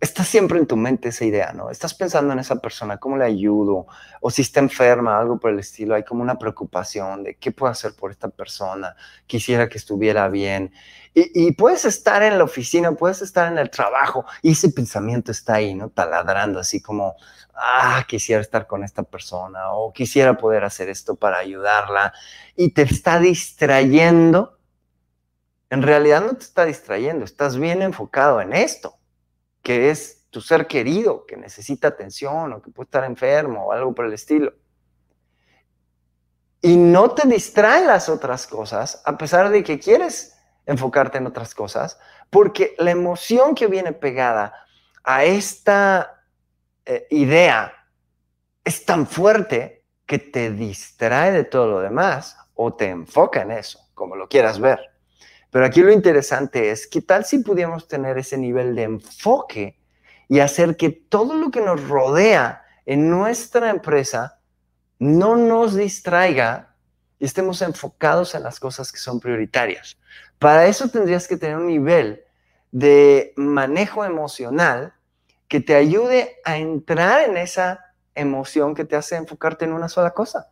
Está 0.02 0.24
siempre 0.24 0.58
en 0.58 0.66
tu 0.66 0.76
mente 0.76 1.10
esa 1.10 1.24
idea, 1.26 1.54
¿no? 1.54 1.70
Estás 1.70 1.94
pensando 1.94 2.34
en 2.34 2.40
esa 2.40 2.56
persona, 2.56 2.98
cómo 2.98 3.18
le 3.18 3.26
ayudo, 3.26 3.86
o 4.20 4.32
si 4.32 4.42
está 4.42 4.60
enferma, 4.60 5.18
algo 5.20 5.40
por 5.40 5.52
el 5.52 5.60
estilo. 5.60 5.96
Hay 5.96 6.04
como 6.04 6.24
una 6.24 6.40
preocupación 6.40 7.24
de 7.24 7.38
qué 7.38 7.52
puedo 7.52 7.72
hacer 7.72 7.94
por 7.96 8.12
esta 8.12 8.28
persona, 8.28 8.96
quisiera 9.28 9.70
que 9.70 9.78
estuviera 9.78 10.28
bien. 10.28 10.74
Y, 11.14 11.48
y, 11.48 11.52
puedes 11.54 11.86
estar 11.86 12.24
en 12.24 12.38
la 12.38 12.44
oficina, 12.44 12.92
puedes 12.94 13.22
estar 13.22 13.52
en 13.52 13.60
el 13.60 13.70
trabajo, 13.70 14.26
y 14.42 14.54
ese 14.54 14.70
pensamiento 14.70 15.32
está 15.32 15.56
ahí, 15.56 15.76
¿no? 15.76 15.90
Taladrando, 15.90 16.60
así 16.60 16.82
como, 16.82 17.16
ah, 17.62 18.04
quisiera 18.08 18.42
estar 18.42 18.68
con 18.68 18.84
esta 18.84 19.04
persona 19.04 19.72
o 19.74 19.94
quisiera 19.94 20.38
poder 20.38 20.64
hacer 20.64 20.90
esto 20.90 21.16
para 21.16 21.38
ayudarla 21.38 22.14
y 22.56 22.74
te 22.74 22.84
está 22.84 23.20
distrayendo, 23.20 24.58
en 25.70 25.84
realidad 25.84 26.22
no 26.22 26.34
te 26.36 26.44
está 26.44 26.66
distrayendo, 26.66 27.24
estás 27.26 27.58
bien 27.58 27.82
enfocado 27.82 28.42
en 28.42 28.54
esto, 28.54 28.98
que 29.62 29.90
es 29.90 30.28
tu 30.30 30.42
ser 30.42 30.68
querido, 30.68 31.26
que 31.26 31.38
necesita 31.38 31.90
atención 31.90 32.54
o 32.54 32.62
que 32.62 32.72
puede 32.72 32.86
estar 32.86 33.04
enfermo 33.04 33.66
o 33.66 33.72
algo 33.72 33.94
por 33.94 34.06
el 34.06 34.14
estilo. 34.14 34.54
Y 36.62 36.78
no 36.78 37.12
te 37.12 37.28
distraen 37.28 37.88
las 37.88 38.08
otras 38.08 38.48
cosas, 38.48 39.02
a 39.06 39.18
pesar 39.18 39.50
de 39.50 39.64
que 39.64 39.80
quieres 39.80 40.38
enfocarte 40.66 41.18
en 41.18 41.28
otras 41.28 41.56
cosas, 41.56 42.00
porque 42.30 42.76
la 42.78 42.92
emoción 42.92 43.56
que 43.56 43.68
viene 43.68 43.94
pegada 43.94 44.54
a 45.04 45.24
esta 45.26 46.24
eh, 46.86 47.08
idea 47.10 47.74
es 48.64 48.86
tan 48.86 49.08
fuerte 49.08 49.86
que 50.06 50.20
te 50.20 50.52
distrae 50.52 51.32
de 51.32 51.44
todo 51.44 51.68
lo 51.68 51.80
demás 51.80 52.38
o 52.54 52.74
te 52.74 52.90
enfoca 52.90 53.42
en 53.42 53.52
eso, 53.52 53.80
como 53.94 54.16
lo 54.16 54.28
quieras 54.28 54.60
ver. 54.60 54.91
Pero 55.52 55.66
aquí 55.66 55.82
lo 55.82 55.92
interesante 55.92 56.72
es, 56.72 56.88
¿qué 56.88 57.02
tal 57.02 57.26
si 57.26 57.40
pudiéramos 57.40 57.88
tener 57.88 58.18
ese 58.18 58.38
nivel 58.38 58.74
de 58.74 58.84
enfoque 58.84 59.78
y 60.30 60.40
hacer 60.40 60.78
que 60.78 60.90
todo 60.90 61.36
lo 61.36 61.52
que 61.52 61.60
nos 61.60 61.88
rodea 61.88 62.64
en 62.86 63.10
nuestra 63.10 63.70
empresa 63.70 64.40
no 64.98 65.36
nos 65.36 65.76
distraiga 65.76 66.76
y 67.20 67.26
estemos 67.26 67.62
enfocados 67.62 68.34
en 68.34 68.44
las 68.44 68.60
cosas 68.60 68.94
que 68.94 69.00
son 69.00 69.20
prioritarias? 69.20 69.98
Para 70.40 70.66
eso 70.68 70.88
tendrías 70.88 71.28
que 71.28 71.38
tener 71.38 71.58
un 71.58 71.68
nivel 71.68 72.24
de 72.72 73.34
manejo 73.36 74.06
emocional 74.06 74.94
que 75.50 75.60
te 75.60 75.76
ayude 75.76 76.38
a 76.46 76.58
entrar 76.58 77.30
en 77.30 77.36
esa 77.36 77.94
emoción 78.16 78.74
que 78.74 78.86
te 78.86 78.96
hace 78.96 79.18
enfocarte 79.18 79.66
en 79.66 79.74
una 79.74 79.90
sola 79.90 80.12
cosa. 80.12 80.50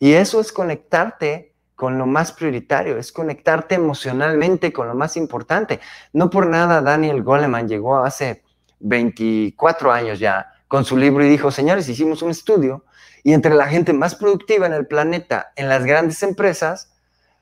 Y 0.00 0.14
eso 0.14 0.40
es 0.40 0.50
conectarte 0.50 1.49
con 1.80 1.96
lo 1.96 2.04
más 2.04 2.30
prioritario, 2.30 2.98
es 2.98 3.10
conectarte 3.10 3.74
emocionalmente 3.74 4.70
con 4.70 4.86
lo 4.86 4.94
más 4.94 5.16
importante. 5.16 5.80
No 6.12 6.28
por 6.28 6.46
nada 6.46 6.82
Daniel 6.82 7.22
Goleman 7.22 7.66
llegó 7.66 7.96
hace 8.04 8.42
24 8.80 9.90
años 9.90 10.18
ya 10.18 10.52
con 10.68 10.84
su 10.84 10.94
libro 10.94 11.24
y 11.24 11.30
dijo, 11.30 11.50
señores, 11.50 11.88
hicimos 11.88 12.20
un 12.20 12.32
estudio 12.32 12.84
y 13.22 13.32
entre 13.32 13.54
la 13.54 13.66
gente 13.66 13.94
más 13.94 14.14
productiva 14.14 14.66
en 14.66 14.74
el 14.74 14.86
planeta, 14.86 15.52
en 15.56 15.70
las 15.70 15.86
grandes 15.86 16.22
empresas, 16.22 16.92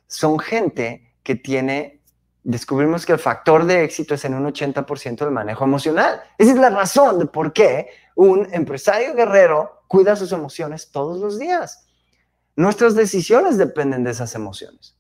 son 0.06 0.38
gente 0.38 1.12
que 1.24 1.34
tiene 1.34 2.00
descubrimos 2.44 3.04
que 3.04 3.14
el 3.14 3.18
factor 3.18 3.64
de 3.64 3.82
éxito 3.82 4.14
es 4.14 4.24
en 4.24 4.34
un 4.34 4.46
80% 4.46 5.16
del 5.16 5.32
manejo 5.32 5.64
emocional. 5.64 6.22
Esa 6.38 6.52
es 6.52 6.58
la 6.58 6.70
razón 6.70 7.18
de 7.18 7.26
por 7.26 7.52
qué 7.52 7.88
un 8.14 8.46
empresario 8.52 9.16
guerrero 9.16 9.82
cuida 9.88 10.14
sus 10.14 10.30
emociones 10.30 10.92
todos 10.92 11.18
los 11.18 11.40
días. 11.40 11.87
Nuestras 12.58 12.96
decisiones 12.96 13.56
dependen 13.56 14.02
de 14.02 14.10
esas 14.10 14.34
emociones. 14.34 14.96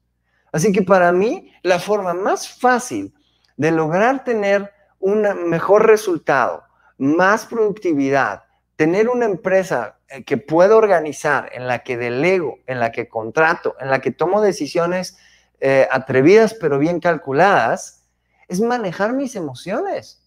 Así 0.52 0.70
que 0.70 0.82
para 0.82 1.10
mí, 1.10 1.52
la 1.64 1.80
forma 1.80 2.14
más 2.14 2.48
fácil 2.48 3.12
de 3.56 3.72
lograr 3.72 4.22
tener 4.22 4.70
un 5.00 5.22
mejor 5.50 5.84
resultado, 5.84 6.62
más 6.98 7.46
productividad, 7.46 8.44
tener 8.76 9.08
una 9.08 9.24
empresa 9.24 9.98
eh, 10.06 10.22
que 10.22 10.36
pueda 10.36 10.76
organizar, 10.76 11.50
en 11.52 11.66
la 11.66 11.80
que 11.80 11.96
delego, 11.96 12.60
en 12.68 12.78
la 12.78 12.92
que 12.92 13.08
contrato, 13.08 13.74
en 13.80 13.90
la 13.90 14.00
que 14.00 14.12
tomo 14.12 14.40
decisiones 14.40 15.18
eh, 15.58 15.88
atrevidas 15.90 16.54
pero 16.54 16.78
bien 16.78 17.00
calculadas, 17.00 18.04
es 18.46 18.60
manejar 18.60 19.14
mis 19.14 19.34
emociones, 19.34 20.22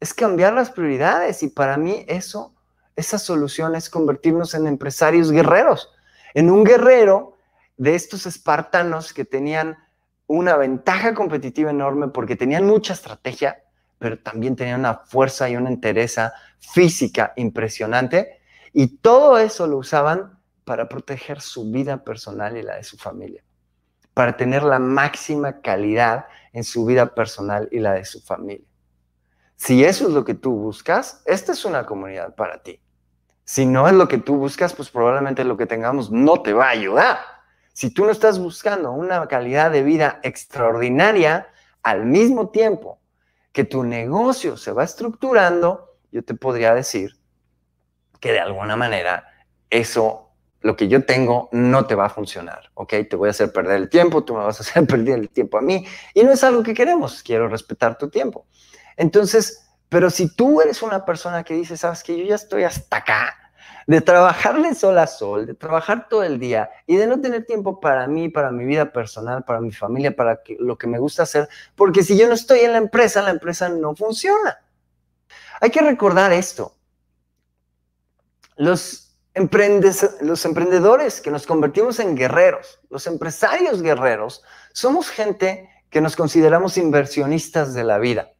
es 0.00 0.12
cambiar 0.12 0.52
las 0.52 0.72
prioridades 0.72 1.44
y 1.44 1.48
para 1.48 1.76
mí 1.76 2.04
eso, 2.08 2.56
esa 2.96 3.20
solución 3.20 3.76
es 3.76 3.88
convertirnos 3.88 4.54
en 4.54 4.66
empresarios 4.66 5.30
guerreros, 5.30 5.88
en 6.34 6.50
un 6.50 6.64
guerrero 6.64 7.36
de 7.76 7.94
estos 7.94 8.26
espartanos 8.26 9.12
que 9.12 9.24
tenían 9.24 9.78
una 10.26 10.56
ventaja 10.56 11.14
competitiva 11.14 11.70
enorme 11.70 12.08
porque 12.08 12.36
tenían 12.36 12.66
mucha 12.66 12.92
estrategia, 12.92 13.64
pero 13.98 14.18
también 14.18 14.56
tenían 14.56 14.80
una 14.80 14.98
fuerza 15.06 15.48
y 15.48 15.56
una 15.56 15.70
entereza 15.70 16.32
física 16.58 17.32
impresionante 17.36 18.40
y 18.72 18.98
todo 18.98 19.38
eso 19.38 19.66
lo 19.66 19.78
usaban 19.78 20.38
para 20.64 20.88
proteger 20.88 21.40
su 21.40 21.70
vida 21.70 22.04
personal 22.04 22.56
y 22.56 22.62
la 22.62 22.76
de 22.76 22.84
su 22.84 22.96
familia 22.96 23.42
para 24.14 24.36
tener 24.36 24.62
la 24.62 24.78
máxima 24.78 25.60
calidad 25.60 26.26
en 26.52 26.64
su 26.64 26.84
vida 26.84 27.14
personal 27.14 27.68
y 27.70 27.78
la 27.78 27.94
de 27.94 28.04
su 28.04 28.20
familia. 28.20 28.66
Si 29.56 29.84
eso 29.84 30.08
es 30.08 30.12
lo 30.12 30.24
que 30.24 30.34
tú 30.34 30.52
buscas, 30.52 31.22
esta 31.24 31.52
es 31.52 31.64
una 31.64 31.86
comunidad 31.86 32.34
para 32.34 32.62
ti. 32.62 32.80
Si 33.52 33.66
no 33.66 33.86
es 33.86 33.92
lo 33.92 34.08
que 34.08 34.16
tú 34.16 34.36
buscas, 34.36 34.72
pues 34.72 34.88
probablemente 34.88 35.44
lo 35.44 35.58
que 35.58 35.66
tengamos 35.66 36.10
no 36.10 36.40
te 36.40 36.54
va 36.54 36.68
a 36.68 36.70
ayudar. 36.70 37.18
Si 37.74 37.90
tú 37.90 38.06
no 38.06 38.10
estás 38.10 38.38
buscando 38.38 38.92
una 38.92 39.28
calidad 39.28 39.70
de 39.70 39.82
vida 39.82 40.20
extraordinaria 40.22 41.48
al 41.82 42.06
mismo 42.06 42.48
tiempo 42.48 42.98
que 43.52 43.64
tu 43.64 43.84
negocio 43.84 44.56
se 44.56 44.72
va 44.72 44.84
estructurando, 44.84 45.98
yo 46.10 46.24
te 46.24 46.32
podría 46.32 46.72
decir 46.74 47.18
que 48.20 48.32
de 48.32 48.40
alguna 48.40 48.74
manera 48.74 49.28
eso 49.68 50.30
lo 50.62 50.74
que 50.74 50.88
yo 50.88 51.04
tengo 51.04 51.50
no 51.52 51.84
te 51.84 51.94
va 51.94 52.06
a 52.06 52.08
funcionar, 52.08 52.70
¿ok? 52.72 52.94
Te 53.10 53.16
voy 53.16 53.28
a 53.28 53.32
hacer 53.32 53.52
perder 53.52 53.76
el 53.76 53.90
tiempo, 53.90 54.24
tú 54.24 54.34
me 54.34 54.44
vas 54.44 54.60
a 54.60 54.62
hacer 54.62 54.86
perder 54.86 55.18
el 55.18 55.28
tiempo 55.28 55.58
a 55.58 55.60
mí, 55.60 55.86
y 56.14 56.24
no 56.24 56.32
es 56.32 56.42
algo 56.42 56.62
que 56.62 56.72
queremos, 56.72 57.22
quiero 57.22 57.48
respetar 57.48 57.98
tu 57.98 58.08
tiempo. 58.08 58.46
Entonces, 58.96 59.68
pero 59.90 60.08
si 60.08 60.34
tú 60.34 60.62
eres 60.62 60.80
una 60.80 61.04
persona 61.04 61.44
que 61.44 61.52
dice, 61.52 61.76
sabes 61.76 62.02
que 62.02 62.16
yo 62.16 62.24
ya 62.24 62.36
estoy 62.36 62.64
hasta 62.64 62.96
acá, 62.96 63.41
de 63.86 64.00
trabajar 64.00 64.60
de 64.62 64.74
sol 64.74 64.98
a 64.98 65.06
sol, 65.06 65.46
de 65.46 65.54
trabajar 65.54 66.08
todo 66.08 66.22
el 66.22 66.38
día 66.38 66.70
y 66.86 66.96
de 66.96 67.06
no 67.06 67.20
tener 67.20 67.44
tiempo 67.44 67.80
para 67.80 68.06
mí, 68.06 68.28
para 68.28 68.50
mi 68.50 68.64
vida 68.64 68.92
personal, 68.92 69.44
para 69.44 69.60
mi 69.60 69.72
familia, 69.72 70.14
para 70.14 70.40
lo 70.58 70.76
que 70.78 70.86
me 70.86 70.98
gusta 70.98 71.24
hacer, 71.24 71.48
porque 71.74 72.02
si 72.02 72.18
yo 72.18 72.28
no 72.28 72.34
estoy 72.34 72.60
en 72.60 72.72
la 72.72 72.78
empresa, 72.78 73.22
la 73.22 73.30
empresa 73.30 73.68
no 73.68 73.94
funciona. 73.94 74.58
Hay 75.60 75.70
que 75.70 75.80
recordar 75.80 76.32
esto. 76.32 76.76
Los 78.56 79.08
los 79.34 80.44
emprendedores 80.44 81.22
que 81.22 81.30
nos 81.30 81.46
convertimos 81.46 81.98
en 82.00 82.14
guerreros, 82.14 82.80
los 82.90 83.06
empresarios 83.06 83.80
guerreros, 83.80 84.42
somos 84.74 85.08
gente 85.08 85.70
que 85.88 86.02
nos 86.02 86.16
consideramos 86.16 86.76
inversionistas 86.76 87.72
de 87.72 87.84
la 87.84 87.98
vida. 87.98 88.32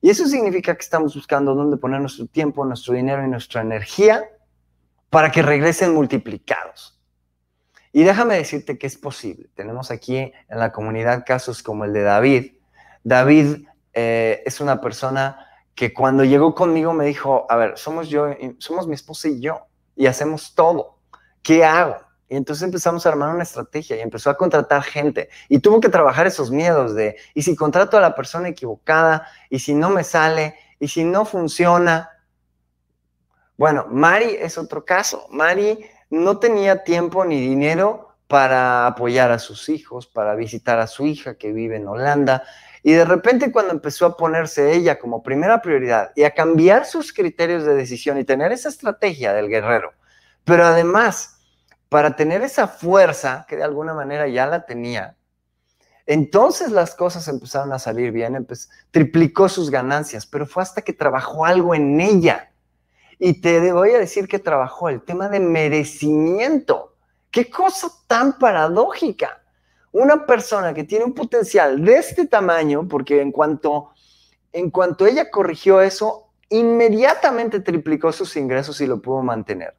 Y 0.00 0.10
eso 0.10 0.26
significa 0.26 0.74
que 0.74 0.82
estamos 0.82 1.14
buscando 1.14 1.54
dónde 1.54 1.76
poner 1.76 2.00
nuestro 2.00 2.26
tiempo, 2.26 2.64
nuestro 2.64 2.94
dinero 2.94 3.24
y 3.24 3.28
nuestra 3.28 3.62
energía 3.62 4.28
para 5.10 5.30
que 5.30 5.42
regresen 5.42 5.94
multiplicados. 5.94 6.98
Y 7.92 8.02
déjame 8.02 8.36
decirte 8.36 8.78
que 8.78 8.86
es 8.86 8.96
posible. 8.96 9.48
Tenemos 9.54 9.90
aquí 9.90 10.16
en 10.16 10.58
la 10.58 10.72
comunidad 10.72 11.24
casos 11.26 11.62
como 11.62 11.84
el 11.84 11.92
de 11.92 12.02
David. 12.02 12.52
David 13.02 13.66
eh, 13.94 14.42
es 14.44 14.60
una 14.60 14.80
persona 14.80 15.46
que 15.74 15.94
cuando 15.94 16.24
llegó 16.24 16.54
conmigo 16.54 16.92
me 16.92 17.06
dijo, 17.06 17.46
a 17.48 17.56
ver, 17.56 17.78
somos 17.78 18.08
yo, 18.08 18.26
somos 18.58 18.86
mi 18.86 18.94
esposa 18.94 19.28
y 19.28 19.40
yo, 19.40 19.66
y 19.96 20.06
hacemos 20.06 20.54
todo. 20.54 20.98
¿Qué 21.42 21.64
hago? 21.64 21.96
Y 22.28 22.36
entonces 22.36 22.62
empezamos 22.64 23.06
a 23.06 23.08
armar 23.08 23.34
una 23.34 23.42
estrategia 23.42 23.96
y 23.96 24.00
empezó 24.00 24.28
a 24.28 24.36
contratar 24.36 24.82
gente. 24.82 25.30
Y 25.48 25.60
tuvo 25.60 25.80
que 25.80 25.88
trabajar 25.88 26.26
esos 26.26 26.50
miedos 26.50 26.94
de, 26.94 27.16
¿y 27.32 27.42
si 27.42 27.56
contrato 27.56 27.96
a 27.96 28.00
la 28.00 28.14
persona 28.14 28.48
equivocada? 28.48 29.26
¿Y 29.48 29.60
si 29.60 29.72
no 29.72 29.88
me 29.88 30.04
sale? 30.04 30.56
¿Y 30.78 30.88
si 30.88 31.04
no 31.04 31.24
funciona? 31.24 32.10
Bueno, 33.58 33.86
Mari 33.90 34.36
es 34.38 34.56
otro 34.56 34.84
caso. 34.84 35.26
Mari 35.30 35.84
no 36.10 36.38
tenía 36.38 36.84
tiempo 36.84 37.24
ni 37.24 37.40
dinero 37.40 38.14
para 38.28 38.86
apoyar 38.86 39.32
a 39.32 39.40
sus 39.40 39.68
hijos, 39.68 40.06
para 40.06 40.36
visitar 40.36 40.78
a 40.78 40.86
su 40.86 41.04
hija 41.06 41.34
que 41.34 41.52
vive 41.52 41.76
en 41.76 41.88
Holanda. 41.88 42.44
Y 42.84 42.92
de 42.92 43.04
repente 43.04 43.50
cuando 43.50 43.72
empezó 43.72 44.06
a 44.06 44.16
ponerse 44.16 44.74
ella 44.74 45.00
como 45.00 45.24
primera 45.24 45.60
prioridad 45.60 46.12
y 46.14 46.22
a 46.22 46.34
cambiar 46.34 46.86
sus 46.86 47.12
criterios 47.12 47.64
de 47.64 47.74
decisión 47.74 48.16
y 48.18 48.24
tener 48.24 48.52
esa 48.52 48.68
estrategia 48.68 49.32
del 49.32 49.48
guerrero, 49.48 49.92
pero 50.44 50.64
además 50.64 51.40
para 51.88 52.14
tener 52.14 52.42
esa 52.42 52.68
fuerza 52.68 53.44
que 53.48 53.56
de 53.56 53.64
alguna 53.64 53.92
manera 53.92 54.28
ya 54.28 54.46
la 54.46 54.66
tenía, 54.66 55.16
entonces 56.06 56.70
las 56.70 56.94
cosas 56.94 57.26
empezaron 57.26 57.72
a 57.72 57.80
salir 57.80 58.12
bien, 58.12 58.46
triplicó 58.92 59.48
sus 59.48 59.70
ganancias, 59.70 60.26
pero 60.26 60.46
fue 60.46 60.62
hasta 60.62 60.82
que 60.82 60.92
trabajó 60.92 61.44
algo 61.44 61.74
en 61.74 62.00
ella. 62.00 62.47
Y 63.18 63.40
te 63.40 63.72
voy 63.72 63.90
a 63.90 63.98
decir 63.98 64.28
que 64.28 64.38
trabajó 64.38 64.88
el 64.88 65.02
tema 65.02 65.28
de 65.28 65.40
merecimiento. 65.40 66.94
Qué 67.30 67.50
cosa 67.50 67.88
tan 68.06 68.38
paradójica. 68.38 69.42
Una 69.92 70.24
persona 70.26 70.72
que 70.72 70.84
tiene 70.84 71.04
un 71.04 71.14
potencial 71.14 71.84
de 71.84 71.96
este 71.96 72.26
tamaño, 72.26 72.86
porque 72.86 73.20
en 73.20 73.32
cuanto, 73.32 73.90
en 74.52 74.70
cuanto 74.70 75.06
ella 75.06 75.30
corrigió 75.30 75.80
eso, 75.80 76.28
inmediatamente 76.50 77.60
triplicó 77.60 78.12
sus 78.12 78.36
ingresos 78.36 78.80
y 78.80 78.86
lo 78.86 79.00
pudo 79.02 79.22
mantener. 79.22 79.74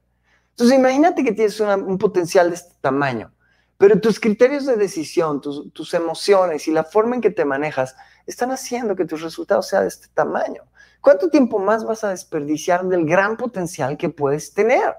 Entonces, 0.50 0.78
imagínate 0.78 1.24
que 1.24 1.32
tienes 1.32 1.58
un 1.60 1.96
potencial 1.96 2.50
de 2.50 2.56
este 2.56 2.74
tamaño, 2.80 3.32
pero 3.78 3.98
tus 3.98 4.20
criterios 4.20 4.66
de 4.66 4.76
decisión, 4.76 5.40
tus, 5.40 5.72
tus 5.72 5.94
emociones 5.94 6.68
y 6.68 6.72
la 6.72 6.84
forma 6.84 7.14
en 7.14 7.22
que 7.22 7.30
te 7.30 7.46
manejas 7.46 7.96
están 8.26 8.50
haciendo 8.50 8.94
que 8.94 9.06
tus 9.06 9.22
resultados 9.22 9.68
sean 9.68 9.84
de 9.84 9.88
este 9.88 10.08
tamaño. 10.12 10.64
¿Cuánto 11.00 11.30
tiempo 11.30 11.58
más 11.58 11.84
vas 11.84 12.04
a 12.04 12.10
desperdiciar 12.10 12.84
del 12.84 13.06
gran 13.06 13.36
potencial 13.36 13.96
que 13.96 14.08
puedes 14.08 14.52
tener? 14.52 14.94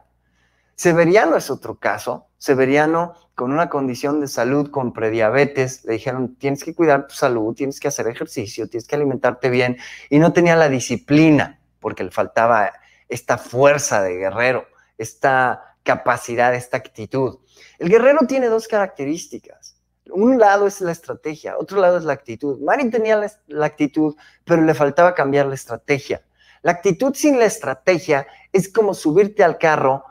Severiano 0.75 1.37
es 1.37 1.49
otro 1.49 1.75
caso. 1.75 2.27
Severiano, 2.37 3.13
con 3.35 3.51
una 3.51 3.69
condición 3.69 4.19
de 4.19 4.27
salud, 4.27 4.71
con 4.71 4.93
prediabetes, 4.93 5.85
le 5.85 5.93
dijeron, 5.93 6.35
tienes 6.35 6.63
que 6.63 6.73
cuidar 6.73 7.07
tu 7.07 7.15
salud, 7.15 7.53
tienes 7.53 7.79
que 7.79 7.87
hacer 7.87 8.07
ejercicio, 8.07 8.67
tienes 8.67 8.87
que 8.87 8.95
alimentarte 8.95 9.49
bien, 9.49 9.77
y 10.09 10.17
no 10.17 10.33
tenía 10.33 10.55
la 10.55 10.69
disciplina, 10.69 11.59
porque 11.79 12.03
le 12.03 12.11
faltaba 12.11 12.73
esta 13.07 13.37
fuerza 13.37 14.01
de 14.01 14.15
guerrero 14.15 14.65
esta 15.01 15.75
capacidad, 15.83 16.53
esta 16.53 16.77
actitud. 16.77 17.39
El 17.79 17.89
guerrero 17.89 18.19
tiene 18.27 18.47
dos 18.47 18.67
características. 18.67 19.80
Un 20.11 20.39
lado 20.39 20.67
es 20.67 20.81
la 20.81 20.91
estrategia, 20.91 21.57
otro 21.57 21.79
lado 21.79 21.97
es 21.97 22.03
la 22.03 22.13
actitud. 22.13 22.59
Marin 22.61 22.91
tenía 22.91 23.21
la, 23.47 23.65
actitud, 23.65 24.15
pero 24.45 24.61
le 24.61 24.73
faltaba 24.73 25.15
cambiar 25.15 25.45
la 25.47 25.55
estrategia. 25.55 26.21
La 26.61 26.73
actitud 26.73 27.13
sin 27.15 27.39
la 27.39 27.45
estrategia 27.45 28.27
es 28.51 28.71
como 28.71 28.93
subirte 28.93 29.43
al 29.43 29.57
carro, 29.57 30.03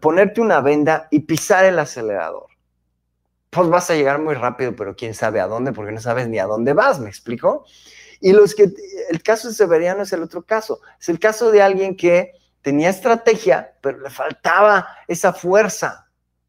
ponerte 0.00 0.40
una 0.40 0.60
venda 0.60 1.08
y 1.10 1.20
pisar 1.20 1.64
el 1.64 1.78
acelerador. 1.78 2.46
Pues 3.50 3.68
vas 3.68 3.90
a 3.90 3.94
llegar 3.94 4.20
muy 4.20 4.34
rápido, 4.34 4.76
pero 4.76 4.94
quién 4.94 5.14
sabe 5.14 5.40
a 5.40 5.46
dónde, 5.46 5.72
porque 5.72 5.92
no 5.92 6.00
sabes 6.00 6.28
ni 6.28 6.38
a 6.38 6.46
dónde 6.46 6.72
vas, 6.72 7.00
¿me 7.00 7.08
explico? 7.08 7.64
Y 8.20 8.32
los 8.32 8.54
que, 8.54 8.72
el 9.10 9.22
caso 9.22 9.48
de 9.48 9.54
Severiano 9.54 10.02
es 10.02 10.12
el 10.12 10.22
otro 10.22 10.42
caso. 10.42 10.80
Es 11.00 11.08
el 11.08 11.18
caso 11.18 11.50
de 11.50 11.62
alguien 11.62 11.96
que 11.96 12.32
tenía 12.62 12.90
estrategia, 12.90 13.74
pero 13.80 14.00
le 14.00 14.10
faltaba 14.10 14.88
esa 15.06 15.32
fuerza 15.32 16.08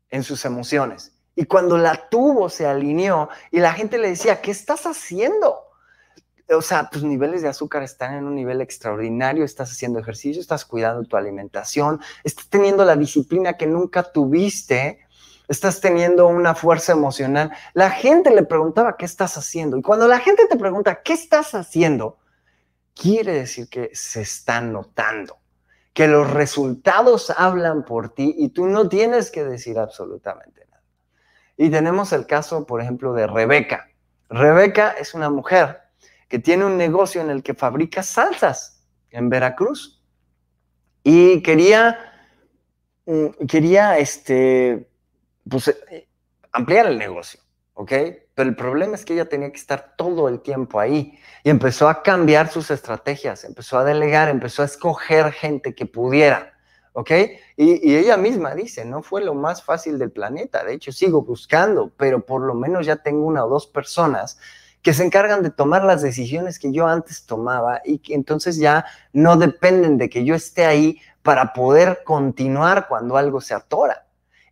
en 0.10 0.23
sus 0.23 0.45
emociones. 0.45 1.16
Y 1.38 1.45
cuando 1.45 1.78
la 1.78 2.10
tuvo, 2.10 2.50
se 2.50 2.65
alineó 2.65 3.30
y 3.52 3.60
la 3.60 3.71
gente 3.71 4.00
le 4.00 4.10
decía, 4.10 4.41
¿qué 4.41 4.50
estás 4.50 4.88
haciendo? 4.88 5.56
O 6.50 6.63
sea, 6.63 6.89
tus 6.89 7.04
niveles 7.04 7.43
de 7.43 7.47
azúcar 7.47 7.84
están 7.84 8.15
en 8.15 8.26
un 8.26 8.34
nivel 8.34 8.60
extraordinario, 8.60 9.45
estás 9.45 9.69
haciendo 9.71 10.00
ejercicio, 10.00 10.41
estás 10.41 10.65
cuidando 10.65 11.04
tu 11.04 11.15
alimentación, 11.15 12.02
estás 12.23 12.50
teniendo 12.50 12.84
la 12.86 12.95
disciplina 12.95 13.56
que 13.56 13.67
nunca 13.67 14.02
tuviste, 14.02 15.06
estás 15.47 15.80
teniendo 15.80 16.26
una 16.26 16.56
fuerza 16.56 16.93
emocional. 16.93 17.52
La 17.76 17.91
gente 17.91 18.32
le 18.32 18.41
preguntaba, 18.41 18.97
¿qué 18.97 19.06
estás 19.06 19.38
haciendo? 19.38 19.78
Y 19.78 19.84
cuando 19.84 20.08
la 20.08 20.19
gente 20.19 20.47
te 20.47 20.58
pregunta, 20.58 21.04
¿qué 21.04 21.13
estás 21.13 21.54
haciendo? 21.54 22.17
Quiere 22.95 23.34
decir 23.34 23.69
que 23.69 23.91
se 23.93 24.21
está 24.21 24.60
notando 24.60 25.38
que 25.93 26.08
los 26.08 26.32
resultados 26.32 27.32
hablan 27.36 27.86
por 27.86 28.10
ti 28.10 28.34
y 28.38 28.50
tú 28.50 28.65
no 28.65 28.89
tienes 28.89 29.30
que 29.30 29.43
decir 29.43 29.78
absolutamente. 29.78 30.66
Y 31.57 31.69
tenemos 31.69 32.13
el 32.13 32.27
caso, 32.27 32.65
por 32.65 32.81
ejemplo, 32.81 33.13
de 33.13 33.27
Rebeca. 33.27 33.89
Rebeca 34.29 34.91
es 34.91 35.13
una 35.13 35.29
mujer 35.29 35.79
que 36.27 36.39
tiene 36.39 36.65
un 36.65 36.77
negocio 36.77 37.21
en 37.21 37.29
el 37.29 37.41
que 37.41 37.53
fabrica 37.53 38.03
salsas 38.03 38.85
en 39.09 39.29
Veracruz 39.29 40.03
y 41.03 41.41
quería, 41.41 41.97
mm, 43.05 43.45
quería 43.47 43.97
este, 43.97 44.87
pues, 45.49 45.67
eh, 45.67 46.07
ampliar 46.51 46.87
el 46.87 46.97
negocio. 46.97 47.39
Pero 47.85 48.49
el 48.49 48.55
problema 48.55 48.95
es 48.95 49.05
que 49.05 49.13
ella 49.13 49.29
tenía 49.29 49.51
que 49.51 49.57
estar 49.57 49.93
todo 49.97 50.27
el 50.29 50.41
tiempo 50.41 50.79
ahí 50.79 51.19
y 51.43 51.49
empezó 51.49 51.87
a 51.87 52.01
cambiar 52.01 52.49
sus 52.49 52.71
estrategias, 52.71 53.43
empezó 53.43 53.77
a 53.77 53.83
delegar, 53.83 54.29
empezó 54.29 54.63
a 54.63 54.65
escoger 54.65 55.31
gente 55.31 55.75
que 55.75 55.85
pudiera, 55.85 56.56
¿ok? 56.97 57.12
Y, 57.57 57.95
ella 57.95 58.17
misma 58.17 58.55
dice, 58.55 58.83
no 58.83 59.03
fue 59.03 59.23
lo 59.23 59.36
más 59.36 59.62
fácil 59.62 59.99
del 59.99 60.10
planeta, 60.10 60.63
de 60.63 60.73
hecho 60.73 60.91
sigo 60.91 61.21
buscando, 61.21 61.91
pero 61.95 62.25
por 62.25 62.41
lo 62.41 62.55
menos 62.55 62.88
ya 62.88 62.95
tengo 62.95 63.23
una 63.27 63.45
o 63.45 63.49
dos 63.49 63.67
personas 63.67 64.39
que 64.81 64.95
se 64.95 65.05
encargan 65.05 65.43
de 65.43 65.51
tomar 65.51 65.83
las 65.83 66.01
decisiones 66.01 66.57
que 66.57 66.71
yo 66.71 66.88
antes 66.88 67.27
tomaba 67.27 67.81
y 67.86 67.99
que 67.99 68.15
entonces 68.15 68.57
ya 68.57 68.83
no 69.13 69.38
dependen 69.38 69.99
de 69.99 70.10
que 70.10 70.25
yo 70.25 70.33
esté 70.33 70.65
ahí 70.65 70.99
para 71.21 71.53
poder 71.53 72.01
continuar 72.03 72.88
cuando 72.88 73.15
algo 73.15 73.41
se 73.41 73.53
atora 73.53 74.07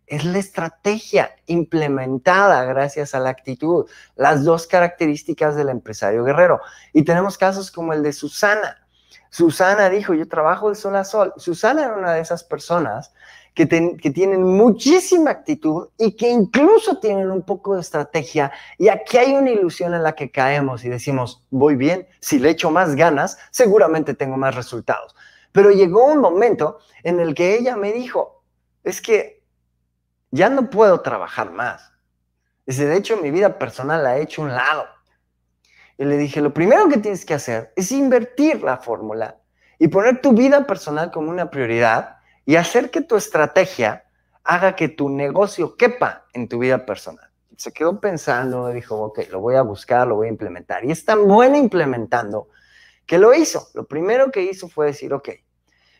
es 0.06 0.24
la 0.24 0.38
estrategia 0.38 1.34
implementada 1.46 2.64
gracias 2.64 3.14
a 3.14 3.20
la 3.20 3.30
actitud, 3.30 3.86
las 4.14 4.44
dos 4.44 4.66
características 4.66 5.56
del 5.56 5.68
empresario 5.68 6.22
guerrero. 6.22 6.60
Y 6.92 7.02
tenemos 7.02 7.36
casos 7.36 7.72
como 7.72 7.92
el 7.92 8.04
de 8.04 8.12
Susana. 8.12 8.85
Susana 9.36 9.90
dijo, 9.90 10.14
yo 10.14 10.26
trabajo 10.26 10.70
de 10.70 10.74
sol 10.74 10.96
a 10.96 11.04
sol. 11.04 11.34
Susana 11.36 11.84
era 11.84 11.94
una 11.94 12.14
de 12.14 12.22
esas 12.22 12.42
personas 12.42 13.12
que, 13.52 13.66
tienen 13.66 14.42
muchísima 14.42 15.30
actitud 15.30 15.90
y 15.98 16.16
que 16.16 16.30
incluso 16.30 17.00
tienen 17.00 17.30
un 17.30 17.42
poco 17.42 17.74
de 17.74 17.82
estrategia. 17.82 18.50
Y 18.78 18.88
aquí 18.88 19.18
hay 19.18 19.34
una 19.34 19.50
ilusión 19.50 19.92
en 19.92 20.02
la 20.02 20.14
que 20.14 20.30
caemos 20.30 20.86
y 20.86 20.88
decimos, 20.88 21.44
voy 21.50 21.76
bien, 21.76 22.08
si 22.18 22.38
le 22.38 22.48
echo 22.48 22.70
más 22.70 22.94
ganas, 22.94 23.36
seguramente 23.50 24.14
tengo 24.14 24.38
más 24.38 24.54
resultados. 24.54 25.14
Pero 25.52 25.70
llegó 25.70 26.06
un 26.06 26.20
momento 26.20 26.78
en 27.02 27.20
el 27.20 27.34
que 27.34 27.58
ella 27.58 27.76
me 27.76 27.92
dijo, 27.92 28.42
es 28.84 29.02
que 29.02 29.44
ya 30.30 30.48
no 30.48 30.70
puedo 30.70 31.02
trabajar 31.02 31.50
más. 31.50 31.92
Dice, 32.64 32.86
de 32.86 32.96
hecho, 32.96 33.18
mi 33.18 33.30
vida 33.30 33.58
personal 33.58 34.02
la 34.02 34.16
he 34.16 34.22
hecho 34.22 34.40
un 34.40 34.54
lado. 34.54 34.95
Y 35.98 36.04
le 36.04 36.16
dije, 36.16 36.40
lo 36.40 36.52
primero 36.52 36.88
que 36.88 36.98
tienes 36.98 37.24
que 37.24 37.34
hacer 37.34 37.72
es 37.76 37.90
invertir 37.92 38.62
la 38.62 38.76
fórmula 38.78 39.38
y 39.78 39.88
poner 39.88 40.20
tu 40.20 40.32
vida 40.32 40.66
personal 40.66 41.10
como 41.10 41.30
una 41.30 41.50
prioridad 41.50 42.18
y 42.44 42.56
hacer 42.56 42.90
que 42.90 43.00
tu 43.00 43.16
estrategia 43.16 44.04
haga 44.44 44.76
que 44.76 44.88
tu 44.88 45.08
negocio 45.08 45.76
quepa 45.76 46.26
en 46.32 46.48
tu 46.48 46.58
vida 46.58 46.86
personal. 46.86 47.28
Se 47.56 47.72
quedó 47.72 48.00
pensando, 48.00 48.68
dijo, 48.68 48.96
ok, 48.96 49.20
lo 49.30 49.40
voy 49.40 49.56
a 49.56 49.62
buscar, 49.62 50.06
lo 50.06 50.16
voy 50.16 50.28
a 50.28 50.30
implementar. 50.30 50.84
Y 50.84 50.92
es 50.92 51.04
tan 51.04 51.26
buena 51.26 51.58
implementando 51.58 52.48
que 53.06 53.18
lo 53.18 53.34
hizo. 53.34 53.68
Lo 53.74 53.86
primero 53.86 54.30
que 54.30 54.42
hizo 54.42 54.68
fue 54.68 54.86
decir, 54.86 55.12
ok, 55.14 55.30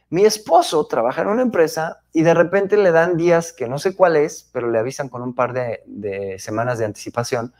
mi 0.08 0.24
esposo 0.24 0.86
trabaja 0.86 1.22
en 1.22 1.28
una 1.28 1.42
empresa 1.42 2.00
y 2.12 2.22
de 2.22 2.34
repente 2.34 2.76
le 2.76 2.92
dan 2.92 3.16
días 3.16 3.52
que 3.52 3.68
no 3.68 3.78
sé 3.78 3.96
cuál 3.96 4.16
es, 4.16 4.48
pero 4.52 4.70
le 4.70 4.78
avisan 4.78 5.08
con 5.08 5.22
un 5.22 5.34
par 5.34 5.52
de, 5.52 6.36
semanas 6.38 6.78
de 6.78 6.84
anticipación 6.84 7.52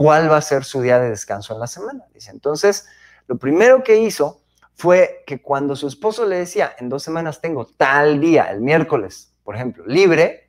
cuál 0.00 0.32
va 0.32 0.38
a 0.38 0.40
ser 0.40 0.64
su 0.64 0.80
día 0.80 0.98
de 0.98 1.10
descanso 1.10 1.52
en 1.52 1.60
la 1.60 1.66
semana. 1.66 2.06
Dice, 2.14 2.30
entonces, 2.30 2.88
lo 3.26 3.36
primero 3.36 3.82
que 3.84 3.98
hizo 3.98 4.40
fue 4.74 5.22
que 5.26 5.42
cuando 5.42 5.76
su 5.76 5.86
esposo 5.86 6.24
le 6.24 6.36
decía, 6.36 6.74
en 6.78 6.88
dos 6.88 7.02
semanas 7.02 7.42
tengo 7.42 7.66
tal 7.66 8.18
día, 8.18 8.44
el 8.44 8.62
miércoles, 8.62 9.34
por 9.44 9.56
ejemplo, 9.56 9.84
libre, 9.86 10.48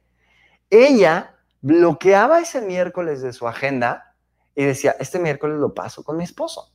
ella 0.70 1.36
bloqueaba 1.60 2.40
ese 2.40 2.62
miércoles 2.62 3.22
de 3.22 3.34
su 3.34 3.46
agenda 3.46 4.16
y 4.56 4.64
decía, 4.64 4.96
este 5.02 5.20
miércoles 5.20 5.60
lo 5.60 5.74
paso 5.74 6.02
con 6.06 6.16
mi 6.16 6.24
esposo. 6.24 6.72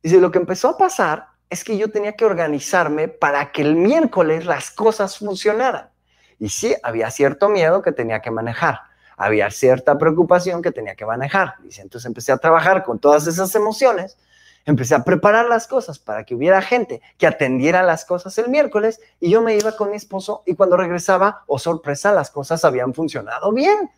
Dice, 0.00 0.20
lo 0.20 0.30
que 0.30 0.38
empezó 0.38 0.68
a 0.68 0.78
pasar 0.78 1.26
es 1.50 1.64
que 1.64 1.76
yo 1.76 1.90
tenía 1.90 2.12
que 2.12 2.24
organizarme 2.24 3.08
para 3.08 3.50
que 3.50 3.62
el 3.62 3.74
miércoles 3.74 4.46
las 4.46 4.70
cosas 4.70 5.18
funcionaran. 5.18 5.90
Y 6.38 6.50
sí, 6.50 6.72
había 6.84 7.10
cierto 7.10 7.48
miedo 7.48 7.82
que 7.82 7.90
tenía 7.90 8.22
que 8.22 8.30
manejar, 8.30 8.78
había 9.16 9.50
cierta 9.50 9.98
preocupación 9.98 10.62
que 10.62 10.72
tenía 10.72 10.94
que 10.94 11.06
manejar. 11.06 11.54
Dice, 11.62 11.82
entonces 11.82 12.06
empecé 12.06 12.32
a 12.32 12.38
trabajar 12.38 12.84
con 12.84 12.98
todas 12.98 13.26
esas 13.26 13.54
emociones, 13.54 14.16
empecé 14.64 14.94
a 14.94 15.04
preparar 15.04 15.46
las 15.46 15.66
cosas 15.66 15.98
para 15.98 16.24
que 16.24 16.34
hubiera 16.34 16.62
gente 16.62 17.02
que 17.18 17.26
atendiera 17.26 17.82
las 17.82 18.04
cosas 18.04 18.36
el 18.38 18.48
miércoles 18.48 19.00
y 19.20 19.30
yo 19.30 19.42
me 19.42 19.56
iba 19.56 19.76
con 19.76 19.90
mi 19.90 19.96
esposo 19.96 20.42
y 20.46 20.54
cuando 20.54 20.76
regresaba, 20.76 21.44
oh 21.46 21.58
sorpresa, 21.58 22.12
las 22.12 22.30
cosas 22.30 22.64
habían 22.64 22.94
funcionado 22.94 23.52
bien. 23.52 23.90